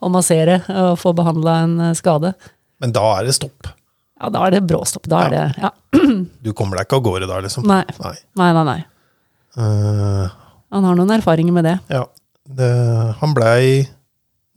[0.06, 2.32] og massere og få behandla en skade.
[2.80, 3.75] Men da er det stopp.
[4.22, 5.10] Ja, da er det bråstopp.
[5.12, 5.72] Da er det Ja.
[6.46, 7.66] Du kommer deg ikke av gårde da, liksom.
[7.68, 7.84] Nei.
[8.00, 8.16] Nei.
[8.40, 8.80] Nei, nei, nei.
[9.58, 10.28] Uh,
[10.76, 11.78] Han har noen erfaringer med det.
[11.94, 12.06] ja.
[12.46, 12.68] Det,
[13.18, 13.88] han blei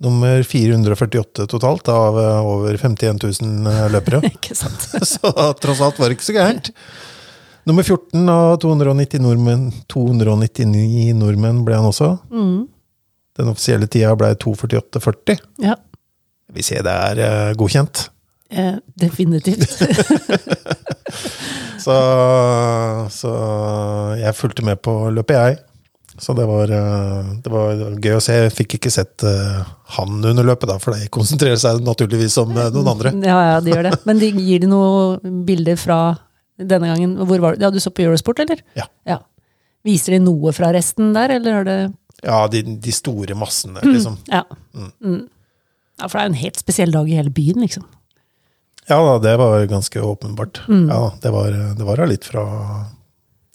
[0.04, 4.20] nummer 448 totalt av eh, over 51 000 løpere.
[4.28, 4.84] Ikke sant?
[5.08, 5.30] Så
[5.62, 6.68] tross alt var det ikke så gærent.
[7.64, 12.10] Nummer 14 av 290 nordmenn, 299 nordmenn ble han også.
[12.28, 12.68] Mm.
[13.40, 15.40] Den offisielle tida ble 2.48,40.
[15.64, 15.78] Ja,
[16.52, 18.10] Vi ser det er eh, godkjent.
[18.50, 19.78] Eh, definitivt.
[21.78, 21.94] Så,
[23.14, 23.32] så
[24.18, 25.58] jeg fulgte med på løpet, jeg.
[26.18, 28.34] Så det var, eh, det var gøy å se.
[28.34, 29.60] Jeg fikk ikke sett eh,
[29.94, 33.12] han under løpet, da, for de konsentrerer seg naturligvis om eh, noen andre.
[33.22, 33.94] Ja, ja, de gjør det.
[34.08, 36.00] Men de gir de noen bilder fra
[36.58, 37.14] denne gangen?
[37.22, 37.62] Hvor var du?
[37.62, 38.64] Ja, du så på Eurosport, eller?
[38.78, 39.20] Ja.
[39.86, 41.78] Viser de noe fra resten der, eller har det
[42.26, 44.18] Ja, de, de store massene, liksom.
[44.26, 44.42] Ja.
[44.74, 45.22] Mm.
[46.02, 46.08] ja.
[46.08, 47.86] For det er jo en helt spesiell dag i hele byen, liksom.
[48.88, 50.62] Ja da, det var ganske åpenbart.
[50.68, 50.86] Mm.
[50.88, 52.44] Ja, det var, det var litt fra,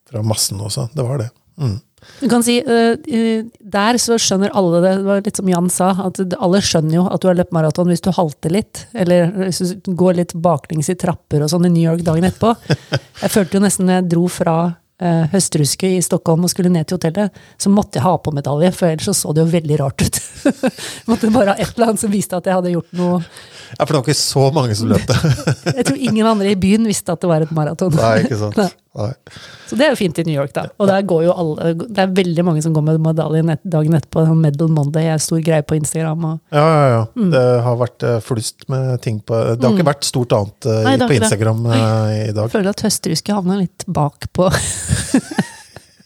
[0.09, 0.89] fra massen også.
[0.93, 1.31] Det var det.
[1.57, 1.79] Mm.
[2.19, 5.91] Du kan si, eh, Der så skjønner alle det, det var litt som Jan sa,
[6.05, 9.61] at alle skjønner jo at du har løpt maraton hvis du halter litt, eller hvis
[9.85, 12.53] du går litt baklengs i trapper og sånn i New York dagen etterpå.
[13.23, 14.57] Jeg følte jo nesten når jeg dro fra
[15.03, 18.71] eh, høstruske i Stockholm og skulle ned til hotellet, så måtte jeg ha på medalje,
[18.75, 20.21] for ellers så, så det jo veldig rart ut.
[21.11, 23.93] måtte bare ha et eller annet som viste at jeg hadde gjort noe Ja, for
[23.93, 25.19] det var ikke så mange som løp det.
[25.79, 27.95] Jeg tror ingen andre i byen visste at det var et maraton.
[27.97, 28.79] Nei, ikke sant.
[28.93, 30.67] Så det er jo fint i New York, da.
[30.77, 33.97] Og der går jo alle, det er veldig mange som går med medaljen et, dagen
[33.97, 34.25] etterpå.
[34.27, 36.27] Sånn Medal Monday er stor greie på Instagram.
[36.29, 37.01] Og, Ja, ja, ja.
[37.17, 37.31] Mm.
[37.33, 40.77] Det har vært eh, flust med ting på Det har ikke vært stort annet uh,
[40.85, 41.15] Nei, på.
[41.17, 42.53] Instagram uh, i jeg dag.
[42.53, 44.51] føler at høstruske havner litt bak på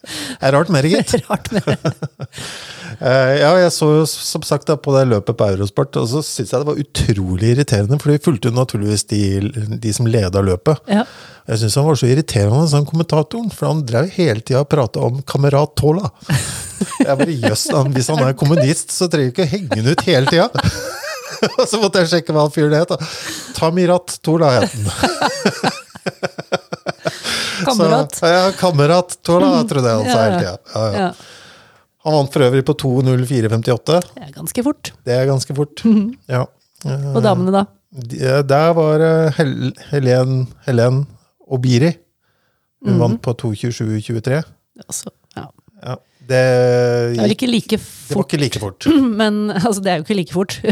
[0.07, 1.13] Det er rart mer, gitt.
[1.27, 1.65] rart mer.
[3.01, 6.23] uh, ja, jeg så jo som sagt da, på det løpet på Eurosport, og så
[6.23, 9.23] syntes jeg det var utrolig irriterende, for de fulgte jo naturligvis de,
[9.83, 10.79] de som leda løpet.
[10.87, 11.03] Ja.
[11.47, 14.99] Jeg syns han var så irriterende, han kommentatoren, for han drev hele tida og prata
[15.07, 16.05] om kamerat Tola.
[17.07, 17.63] Jeg bare, jøss,
[17.95, 20.47] Hvis han er kommunist, så trenger vi ikke å henge han ut hele tida.
[21.59, 22.91] Og så måtte jeg sjekke hva han fyren het.
[23.57, 24.85] Tamirat Tola het han.
[27.67, 28.15] Kamerat.
[28.15, 30.23] Så, ja, kamerat Tola, trodde jeg han sa Ja, ja.
[30.25, 30.57] hele tida.
[30.73, 30.91] Ja, ja.
[31.01, 31.09] Ja.
[32.07, 34.01] Han vant for øvrig på 2.04,58.
[34.15, 34.83] Det er ganske fort.
[35.05, 35.75] Det er ganske fort.
[36.31, 36.43] Ja.
[36.85, 37.63] Eh, Og damene, da?
[37.91, 39.53] de- Der var eh, Hel
[39.91, 40.31] Helen,
[40.67, 40.97] Helen
[41.49, 41.93] Obiri.
[42.85, 42.99] Hun Mhm.
[43.01, 44.43] vant på 2.27,23.
[44.87, 45.47] Altså, ja.
[45.83, 45.95] Ja,
[46.27, 46.37] det,
[47.15, 48.85] Det er ikke like det var ikke like fort.
[49.21, 50.55] men altså, det er jo ikke like fort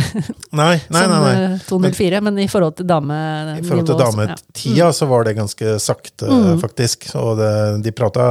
[0.52, 1.20] Nei, nei, som nei.
[1.24, 1.54] nei.
[1.56, 3.14] eh, 204, men i forhold til dame
[3.60, 6.60] I forhold til dametida så var det ganske sakte, Mm.
[6.62, 7.08] faktisk.
[7.22, 7.52] Og det,
[7.86, 8.26] de prata,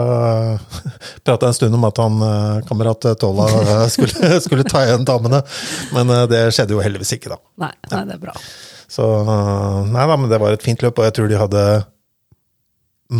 [1.26, 5.42] prata en stund om at han eh, kamerat Tolla eh, skulle, skulle ta igjen damene,
[5.94, 7.40] men eh, det skjedde jo heldigvis ikke, da.
[7.66, 8.34] Nei, nei, det er bra.
[8.90, 11.64] Så eh, nei da, men det var et fint løp, og jeg tror de hadde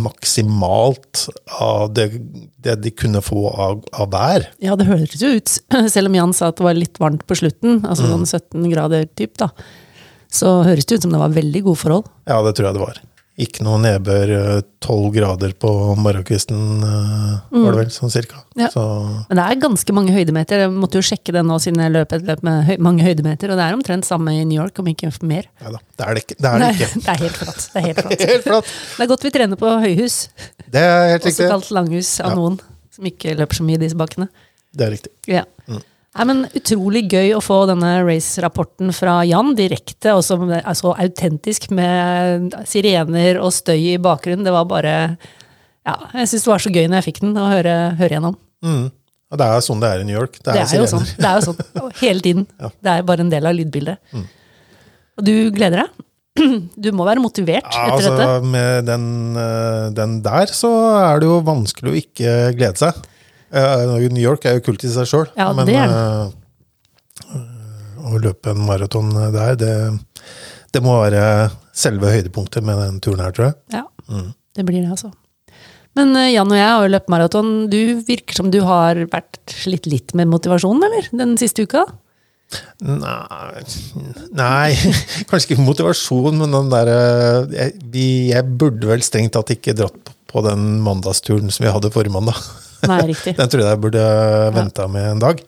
[0.03, 1.25] maksimalt
[1.59, 2.09] av det,
[2.65, 4.47] det de kunne få av, av vær.
[4.63, 5.55] Ja, det hørtes jo ut,
[5.93, 8.13] selv om Jan sa at det var litt varmt på slutten, altså Mm.
[8.25, 9.49] sånn 17 grader typ, da,
[10.31, 12.09] så høres det ut som det var veldig gode forhold.
[12.27, 13.01] Ja, det tror jeg det var.
[13.35, 15.67] Ikke noe nedbør, eh, tolv grader på
[15.99, 18.37] morgenkvisten, eh, var det vel, sånn cirka.
[18.55, 18.61] Mm.
[18.63, 18.69] Ja.
[18.71, 18.83] Så
[19.27, 20.61] Men det er ganske mange høydemeter.
[20.63, 23.51] Jeg måtte jo sjekke det nå siden jeg løp et løp med høy, mange høydemeter,
[23.51, 25.49] og det er omtrent samme i New York, om ikke mer.
[25.61, 26.37] nei da, det er det ikke.
[26.39, 26.91] Det er det ikke.
[27.03, 27.65] det er helt flatt.
[27.73, 28.25] Det er helt flatt.
[28.31, 28.71] Helt flatt.
[28.95, 30.15] Det er godt vi trener på høyhus,
[30.71, 31.45] Det er helt riktig.
[31.45, 32.35] også kalt langhus av Ja.
[32.39, 32.59] noen
[32.95, 34.29] som ikke løper så mye i disse bakkene.
[34.71, 35.11] Det er riktig.
[35.27, 35.43] Ja.
[35.67, 35.83] Mm.
[36.15, 40.93] Nei, men Utrolig gøy å få denne race-rapporten fra Jan direkte, og som er så
[40.95, 44.45] autentisk med sirener og støy i bakgrunnen.
[44.47, 44.93] Det var bare
[45.85, 48.37] Ja, jeg syns det var så gøy når jeg fikk den, å høre, høre gjennom.
[48.65, 48.87] Mm.
[49.35, 50.39] Og det er sånn det er i New York.
[50.39, 51.05] Det er, Det er jo sånn.
[51.17, 51.61] Det er jo sånn.
[52.03, 52.47] Hele tiden.
[52.55, 52.71] Ja.
[52.71, 52.75] Mm.
[52.87, 54.15] Det er bare en del av lydbildet.
[55.15, 56.03] Og du gleder deg?
[56.85, 58.47] Du må være motivert etter altså, dette.
[58.51, 59.05] med den,
[59.39, 63.03] eh, den der, så er det jo vanskelig å ikke glede seg.
[63.51, 66.31] Eh, New York er jo kult i seg sjøl, Ja, men det er eh,
[68.05, 69.71] å løpe en maraton der, det,
[70.75, 73.55] det må være selve høydepunktet med den turen her, tror jeg.
[73.79, 74.33] Ja, Mm.
[74.53, 75.09] det blir det, altså.
[75.97, 77.47] Men eh, Jan og jeg har jo løpt maraton.
[77.71, 81.07] Du virker som du har vært slitt litt med motivasjonen, eller?
[81.17, 81.85] Den siste uka?
[82.85, 83.63] Nei,
[84.43, 84.75] nei
[85.31, 86.99] kanskje ikke motivasjon, men den derre
[87.55, 87.71] jeg,
[88.29, 92.11] jeg burde vel strengt tatt ikke dratt på- på den mandagsturen som vi hadde forrige
[92.13, 92.35] mandag.
[92.91, 93.35] Nei, riktig.
[93.37, 94.03] Den tror jeg jeg burde
[94.55, 95.41] venta med en dag.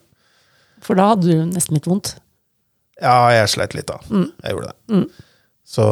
[0.85, 2.15] For da hadde du nesten litt vondt.
[3.01, 3.99] Ja, jeg sleit litt da.
[4.09, 5.01] Jeg gjorde det.
[5.67, 5.85] Så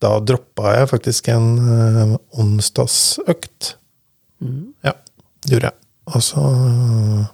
[0.00, 3.74] da droppa jeg faktisk en eh, onsdagsøkt.
[4.86, 4.94] Ja,
[5.44, 5.76] det gjorde jeg.
[6.10, 7.24] Og så eh,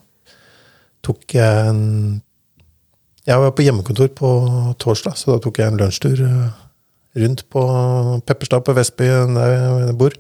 [1.07, 1.83] tok jeg en
[3.27, 4.29] Jeg var på hjemmekontor på
[4.83, 6.51] torsdag, så da tok jeg en lunsjtur eh,
[7.23, 7.63] rundt på
[8.27, 9.07] Pepperstad på Vestby,
[9.39, 9.55] der
[9.87, 10.19] jeg bor.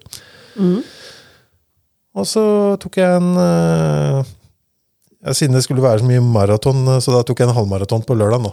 [2.17, 2.43] Og så
[2.81, 4.31] tok jeg en eh,
[5.27, 8.05] ja, Siden det skulle være så mye maraton, eh, så da tok jeg en halvmaraton
[8.09, 8.53] på lørdag nå.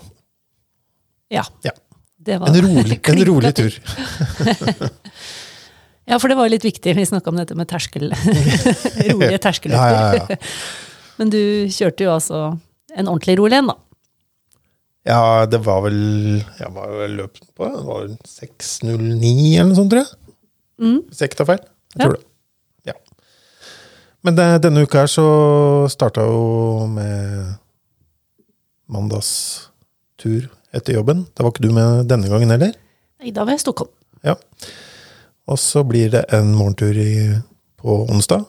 [1.34, 1.45] Ja.
[1.65, 1.71] Ja.
[2.23, 3.80] Det var En rolig, en rolig tur.
[6.04, 6.91] Ja, for det var jo litt viktig.
[6.97, 8.10] Vi snakka om dette med terskel.
[9.08, 10.34] Rolige terskelløfter.
[10.34, 10.38] Ja.
[11.15, 11.39] Men du
[11.71, 12.41] kjørte jo altså
[12.91, 13.78] en ordentlig rolig en, da.
[15.08, 15.95] ja, det var vel
[16.60, 20.12] Jeg var vel løpt på det var vel 6.09 eller noe sånt, tror jeg.
[21.08, 21.63] Hvis jeg ikke tar feil.
[21.95, 22.23] Jeg tror det.
[24.24, 25.26] Men det, denne uka her så
[25.92, 27.58] starta jo med
[28.94, 31.26] mandagstur etter jobben.
[31.36, 32.72] Da var ikke du med denne gangen heller.
[33.22, 33.92] Nei, da var jeg i Stockholm.
[34.24, 34.36] Ja.
[35.52, 37.36] Og så blir det en morgentur i,
[37.82, 38.46] på onsdag.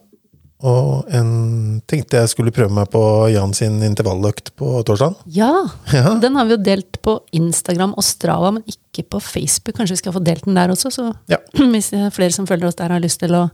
[0.65, 3.01] Og en tenkte jeg skulle prøve meg på
[3.35, 5.19] Jan sin intervalløkt på torsdag.
[5.35, 5.51] Ja,
[5.93, 6.15] Ja.
[6.23, 9.77] den har vi jo delt på Instagram og Strava, men ikke på Facebook.
[9.77, 11.37] Kanskje vi skal få delt den der også, så Ja.
[11.75, 13.51] hvis er flere som følger oss der har lyst til å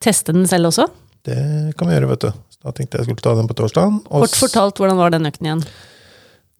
[0.00, 0.86] teste den selv også.
[1.26, 2.30] Det kan vi gjøre, vet du.
[2.50, 4.00] Så Da tenkte jeg skulle ta den på torsdagen.
[4.08, 5.64] Kort fortalt, hvordan var den økten igjen?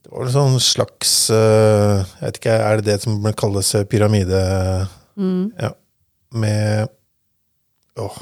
[0.00, 4.40] Det var en sånn slags eh, Jeg vet ikke, er det det som kalles pyramide?
[5.20, 5.52] Mm.
[5.60, 5.72] Ja.
[6.32, 6.88] Med
[8.00, 8.16] Åh.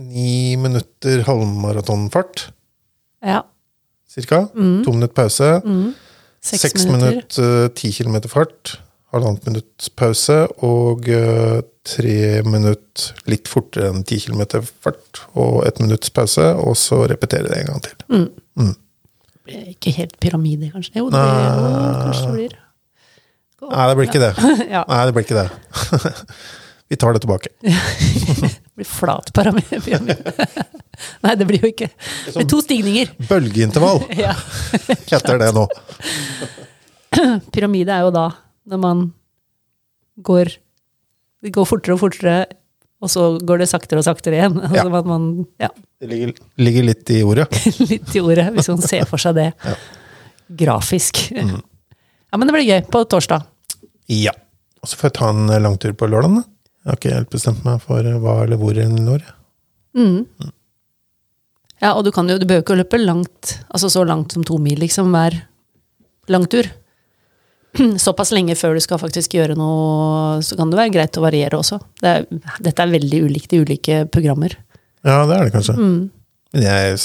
[0.00, 2.46] ni minutter halvmaratonfart,
[3.22, 3.42] Ja.
[4.08, 4.46] cirka.
[4.54, 5.50] To minutter pause.
[5.64, 5.94] Mm.
[6.40, 7.10] Seks, Seks minutter.
[7.10, 8.78] minutter, ti kilometer fart.
[9.12, 10.46] Halvannet minutt pause.
[10.64, 15.22] Og eh, tre minutter litt fortere enn ti kilometer fart.
[15.34, 18.74] Og ett minutts pause, og så repetere det en gang til.
[19.74, 20.94] Ikke helt pyramide, kanskje?
[21.00, 22.58] Jo, det blir, jo, kanskje blir.
[23.70, 24.32] Nei, det blir ikke det.
[24.76, 24.84] Ja.
[24.88, 26.14] Nei, det blir ikke det.
[26.90, 27.50] Vi tar det tilbake.
[28.70, 30.14] Det blir flat pyramide.
[31.20, 31.90] Nei, det blir jo ikke.
[32.24, 33.10] Det blir to stigninger.
[33.28, 34.30] Bølgeintervall Ja.
[35.10, 35.66] heter det nå.
[37.52, 38.24] Pyramide er jo da
[38.70, 39.02] når man
[40.24, 40.54] går
[41.40, 42.40] Det går fortere og fortere,
[43.00, 44.58] og så går det saktere og saktere igjen.
[44.76, 44.84] Ja.
[44.84, 47.48] Altså man, ja, Det ligger, ligger litt i ordet.
[47.92, 49.48] litt i ordet, hvis man ser for seg det
[50.62, 51.26] grafisk.
[51.36, 53.44] Ja, men det blir gøy på torsdag.
[54.10, 54.34] Ja.
[54.80, 56.40] Og så får jeg ta en langtur på lørdag.
[56.80, 59.24] Jeg har ikke helt bestemt meg for hva eller hvor en når.
[59.96, 60.22] Mm.
[60.24, 60.52] Mm.
[61.80, 64.44] Ja, og du kan jo, du behøver ikke å løpe langt, altså så langt som
[64.44, 65.36] to mil, liksom, hver
[66.32, 66.68] langtur.
[68.04, 71.58] Såpass lenge før du skal faktisk gjøre noe, så kan det være greit å variere
[71.60, 71.78] også.
[72.02, 72.26] Det er,
[72.66, 74.56] dette er veldig ulikt i ulike programmer.
[75.06, 75.76] Ja, det er det kanskje.
[75.78, 76.00] Mm.
[76.50, 76.98] Men jeg,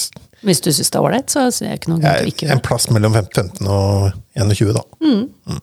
[0.45, 2.47] Hvis du syns det er ålreit, så ser jeg ikke noe grunn til å ikke
[2.47, 2.67] En gjøre det.
[2.67, 5.59] plass mellom 15 og 21, da.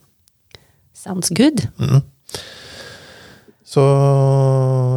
[1.02, 1.64] Sounds good.
[3.72, 3.82] Så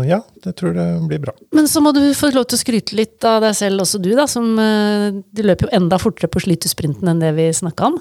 [0.05, 1.33] ja, det tror jeg blir bra.
[1.55, 4.11] Men så må du få lov til å skryte litt av deg selv også, du,
[4.17, 4.25] da.
[4.29, 7.97] Som eh, Du løper jo enda fortere på slitesprinten enn det vi snakka om.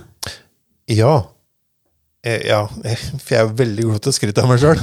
[0.90, 1.14] Ja.
[2.24, 4.80] Eh, Ja, for jeg er veldig god til å skryte av meg sjøl.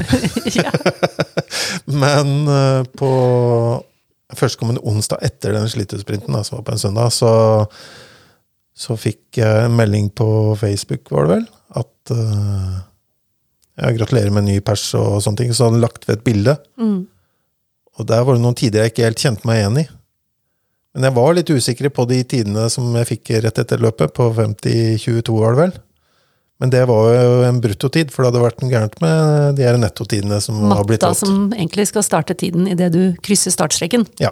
[2.03, 3.11] Men eh, på
[4.37, 7.31] førstkommende onsdag etter den slitesprinten, som var på en søndag, så,
[8.77, 10.27] så fikk jeg en melding på
[10.59, 11.47] Facebook, var det vel,
[11.81, 12.77] at uh,
[13.81, 15.51] jeg gratulerer med en ny pers og sånne ting.
[15.55, 16.55] Så hadde jeg lagt ved et bilde.
[16.79, 17.01] Mm.
[17.99, 19.85] Og der var det noen tider jeg ikke helt kjente meg igjen i.
[20.91, 24.27] Men jeg var litt usikker på de tidene som jeg fikk rett etter løpet, på
[24.35, 25.75] 50-22 var det vel.
[26.61, 29.79] Men det var jo en bruttotid, for det hadde vært noe gærent med de her
[29.81, 34.05] nettotidene som har blitt Matta som egentlig skal starte tiden idet du krysser startstreken.
[34.21, 34.29] Ja.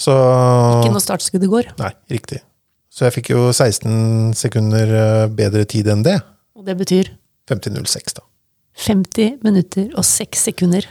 [0.00, 1.68] Så Ikke når startskuddet går.
[1.80, 2.40] Nei, riktig.
[2.88, 6.16] Så jeg fikk jo 16 sekunder eh, bedre tid enn det.
[6.56, 7.12] Og det betyr
[7.52, 8.24] 50.06, da.
[8.86, 10.88] 50 minutter og 6 sekunder.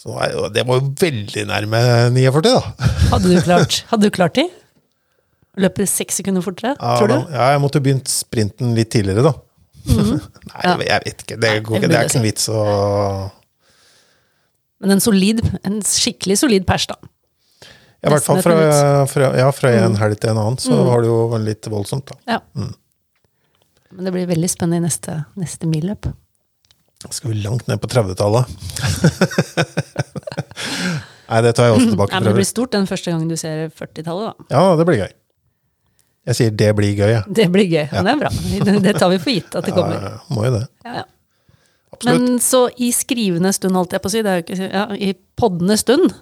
[0.00, 0.16] Så
[0.52, 1.80] det var jo- veldig nærme
[2.16, 2.88] 49, da.
[3.12, 4.48] Hadde du klart, hadde du klart de?
[5.60, 7.18] Løpe 6 sekunder fortere, Ja, tror du?
[7.30, 9.36] ja, jeg måtte begynt sprinten litt tidligere, da.
[10.50, 10.76] Nei, Ja.
[10.80, 11.36] jeg vet ikke.
[11.40, 11.88] Det, går det ikke.
[11.92, 12.60] det er ikke noen vits å
[14.84, 16.96] Men en solid, en skikkelig solid pers, da.
[18.04, 19.06] Ja, I hvert fall fra, Mm.
[19.08, 22.16] fra, ja, fra en helg til en annen, så har det jo litt voldsomt, da.
[22.36, 22.40] Ja.
[23.94, 26.10] Men det blir veldig spennende i neste, neste milløp.
[27.10, 28.44] Skal vi langt ned på 30-tallet?
[31.24, 32.12] Nei, det tar jeg også tilbake.
[32.12, 34.48] Nei, men det blir stort den første gangen du ser 40-tallet, da.
[34.52, 35.12] Ja, det blir gøy.
[36.24, 37.24] Jeg sier det blir gøy, jeg.
[37.40, 37.82] Det blir gøy.
[37.90, 38.02] Ja.
[38.04, 38.30] Det er bra.
[38.86, 40.06] Det tar vi for gitt at det kommer.
[40.08, 40.62] ja, må jo det.
[40.86, 41.08] Ja, ja.
[41.94, 42.22] Absolutt.
[42.24, 44.86] Men så i skrivende stund, holdt jeg på å si, det er jo ikke, ja,
[44.98, 46.14] i poddende stund,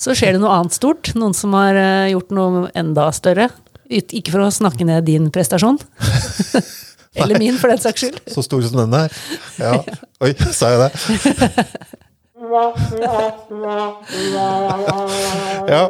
[0.00, 1.10] så skjer det noe annet stort.
[1.18, 3.50] Noen som har eh, gjort noe enda større.
[3.92, 5.76] Ikke for å snakke ned din prestasjon.
[7.20, 8.22] Eller min, for den saks skyld.
[8.32, 9.12] Så stor som den her.
[9.60, 9.74] Ja.
[10.24, 10.90] Oi, sa jeg det?
[15.68, 15.82] Ja.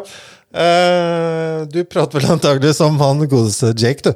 [0.52, 4.12] Eh, du prater vel antagelig som han godeste Jake, du.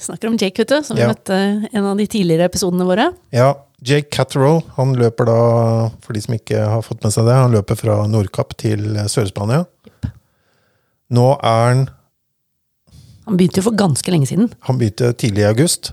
[0.00, 1.36] Snakker om Jake du, som vi møtte
[1.72, 3.10] en av de tidligere episodene våre.
[3.32, 5.36] Ja, Jake Catterall, han løper da,
[6.04, 9.64] for de som ikke har fått med seg det, han løper fra Nordkapp til Sør-Spania.
[11.12, 11.84] Nå er han
[13.26, 14.52] Han begynte jo for ganske lenge siden.
[14.68, 15.92] Han begynte tidlig i august.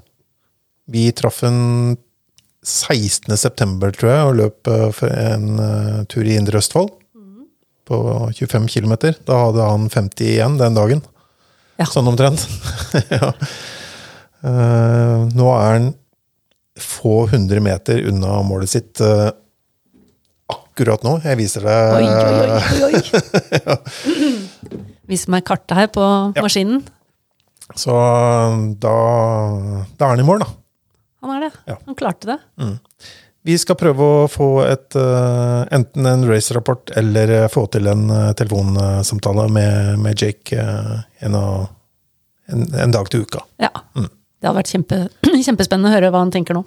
[0.86, 1.98] Vi traff han
[2.64, 3.34] 16.
[3.38, 5.00] september, tror jeg, og løp eh,
[5.34, 6.92] en eh, tur i Indre Østfold.
[7.88, 7.98] På
[8.32, 8.94] 25 km.
[9.28, 11.04] Da hadde han 50 igjen den dagen.
[11.82, 11.88] Ja.
[11.90, 12.46] Sånn omtrent.
[13.16, 13.34] ja.
[14.44, 15.92] Uh, nå er han
[16.80, 19.30] få hundre meter unna målet sitt uh,
[20.52, 21.18] akkurat nå.
[21.24, 23.04] Jeg viser deg Oi, oi, oi, oi,
[23.68, 23.78] ja.
[25.10, 26.04] Vis meg kartet her på
[26.40, 26.82] maskinen.
[27.80, 27.94] Så
[28.84, 28.98] da,
[29.98, 30.50] da er han i mål, da.
[31.24, 31.52] Han er det.
[31.72, 31.78] Ja.
[31.88, 32.40] Han klarte det.
[33.44, 38.06] Vi skal prøve å få et, eh, enten en race-rapport eller eh, få til en
[38.08, 40.60] eh, telefonsamtale med, med Jake
[41.20, 43.42] en, en, en dag til uka.
[43.60, 43.72] Ja.
[44.00, 45.00] Det hadde vært kjempe,
[45.48, 46.64] kjempespennende å høre hva han tenker nå.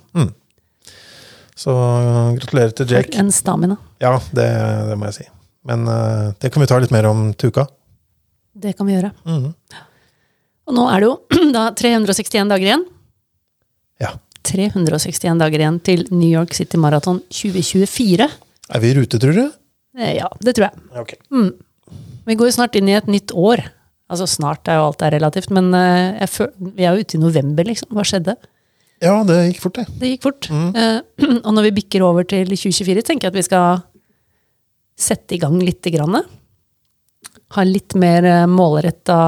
[1.57, 3.17] Så eh, gratulerer til For Jake.
[3.25, 3.79] en stamina.
[4.05, 4.51] Ja, det,
[4.91, 5.27] det må jeg si.
[5.67, 5.89] Men
[6.39, 7.65] det kan vi ta litt mer om til uka.
[8.55, 9.09] Det kan vi gjøre.
[9.27, 9.49] Mm.
[10.69, 11.17] Og nå er det jo
[11.57, 12.85] da 361 dager igjen.
[14.47, 14.71] Ja.
[14.73, 18.27] 361 dager igjen til New York City Marathon 2024.
[18.27, 19.45] Er vi i rute, tror du?
[19.99, 20.85] Eh, Ja, det tror jeg.
[20.99, 21.15] Ok.
[22.27, 23.63] Vi går jo snart inn i et nytt år.
[24.11, 26.27] Altså snart er jo alt er relativt, men eh,
[26.59, 27.91] vi er jo ute i november, liksom.
[27.95, 28.37] Hva skjedde?
[29.03, 29.87] Ja, det gikk fort, det.
[30.01, 30.49] Det gikk fort.
[30.51, 31.01] Eh,
[31.47, 33.83] og når vi bikker over til 2024, tenker jeg at vi skal
[34.97, 35.83] sette i gang litt.
[35.93, 36.23] Grann.
[37.55, 39.19] Ha litt mer målretta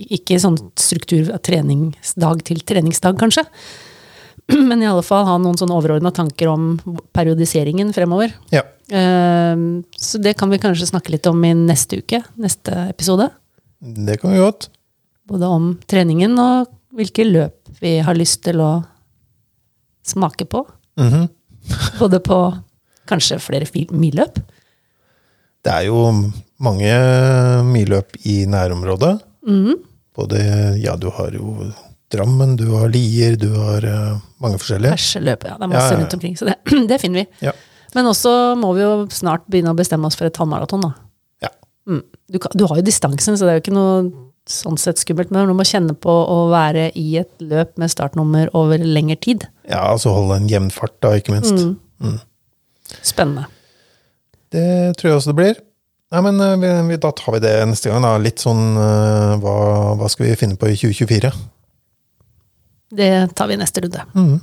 [0.00, 3.44] Ikke sånn struktur av treningsdag til treningsdag, kanskje.
[4.68, 6.72] Men i alle fall ha noen sånn overordna tanker om
[7.16, 8.32] periodiseringen fremover.
[8.54, 8.64] Ja.
[8.88, 9.56] Eh,
[10.00, 12.22] så det kan vi kanskje snakke litt om i neste uke.
[12.40, 13.30] Neste episode.
[13.80, 14.70] Det kan vi godt.
[15.30, 18.72] Både om treningen og hvilke løp vi har lyst til å
[20.06, 20.64] smake på.
[21.00, 21.28] Mhm.
[22.00, 22.38] Både på
[23.10, 24.38] kanskje flere milløp.
[25.60, 26.08] Det er jo
[26.64, 26.92] mange
[27.68, 29.18] milløp i nærområdet.
[30.20, 30.42] Både
[30.80, 31.72] Ja, du har jo
[32.10, 34.96] Drammen, du har Lier, du har uh, mange forskjellige.
[34.96, 35.58] Perseløpet, ja.
[35.60, 36.32] Det er masse Ja, ja, rundt omkring.
[36.36, 36.56] Så det,
[36.90, 37.52] det finner vi.
[37.94, 40.90] Men også må vi jo snart begynne å bestemme oss for et halvmaraton, da.
[41.46, 41.52] Ja.
[41.86, 42.02] Mm.
[42.34, 43.94] Du, du har jo distansen, så det er jo ikke noe
[44.50, 45.30] sånn sett skummelt.
[45.30, 49.46] Men du må kjenne på å være i et løp med startnummer over lengre tid.
[49.70, 51.62] ja, altså holde en jevn fart, da, ikke minst.
[52.02, 52.18] Mm.
[53.06, 53.46] Spennende.
[54.50, 55.60] Det tror jeg også det blir.
[56.10, 58.02] Nei, men eh, vi, Da tar vi det neste gang.
[58.02, 58.16] da.
[58.18, 59.56] Litt sånn eh, hva,
[60.00, 61.32] hva skal vi finne på i 2024?
[63.00, 64.02] Det tar vi i neste runde.
[64.18, 64.40] Mm.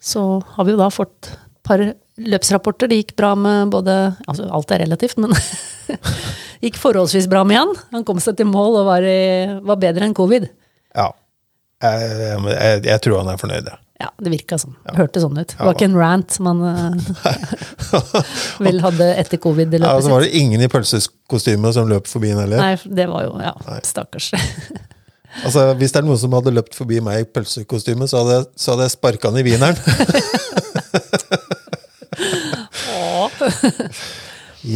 [0.00, 0.22] Så
[0.54, 1.82] har vi jo da fått et par
[2.20, 2.90] løpsrapporter.
[2.90, 3.96] Det gikk bra med både
[4.30, 5.34] Altså, alt er relativt, men
[6.64, 7.74] gikk forholdsvis bra med han.
[7.96, 10.46] Han kom seg til mål og var, i, var bedre enn covid.
[10.94, 11.10] Ja.
[11.80, 12.10] Jeg,
[12.44, 13.80] jeg, jeg tror han er fornøyd, jeg.
[14.00, 14.72] Ja, det virka sånn.
[14.96, 15.50] Hørtes sånn ut.
[15.52, 17.10] Det var ikke en rant som han eh,
[18.64, 22.30] vel hadde etter Ja, covid-løpet og så var det ingen i pølsekostyme som løp forbi
[22.32, 22.56] den heller.
[22.62, 23.80] Nei, det var jo Ja, Nei.
[23.84, 24.30] stakkars.
[25.44, 28.72] Altså, Hvis det er noen som hadde løpt forbi meg i pølsekostyme, så hadde, så
[28.72, 29.78] hadde jeg sparka han i wieneren.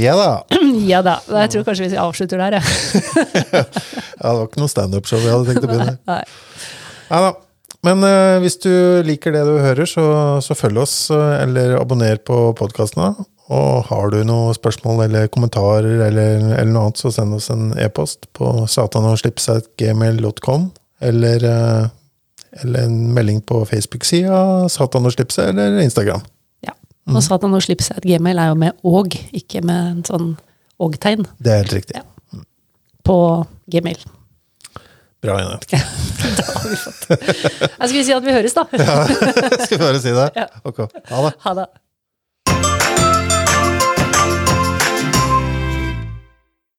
[0.04, 0.28] ja da.
[0.86, 1.16] ja da.
[1.42, 2.64] Jeg tror kanskje vi avslutter der, jeg.
[3.50, 5.98] Ja, det var ikke noe standup-show jeg hadde tenkt å begynne.
[6.06, 6.22] Nei.
[7.10, 7.34] Ja da.
[7.84, 8.72] Men eh, hvis du
[9.04, 10.04] liker det du hører, så,
[10.44, 13.10] så følg oss, eh, eller abonner på podkastene.
[13.52, 17.74] Og har du noen spørsmål eller kommentarer eller, eller noe annet, så send oss en
[17.76, 20.70] e-post på satanoslipset.gmail.com,
[21.04, 21.84] eller, eh,
[22.64, 26.24] eller en melding på Facebook-sida Satan eller Instagram.
[26.64, 26.72] Ja.
[27.12, 30.28] Og Satan og slipp seg et gmail er jo med åg, ikke med en sånn
[30.80, 32.00] åg-tegn Det er helt riktig.
[32.00, 32.04] Ja.
[33.04, 34.00] på gmail.
[35.24, 35.80] Bra, Jeanette.
[36.24, 38.64] Da har vi fått Jeg skulle si at vi høres, da.
[39.64, 40.44] Skal vi bare si det?
[40.68, 40.78] Ok.
[41.10, 41.32] Ha det.
[41.44, 41.66] Ha det.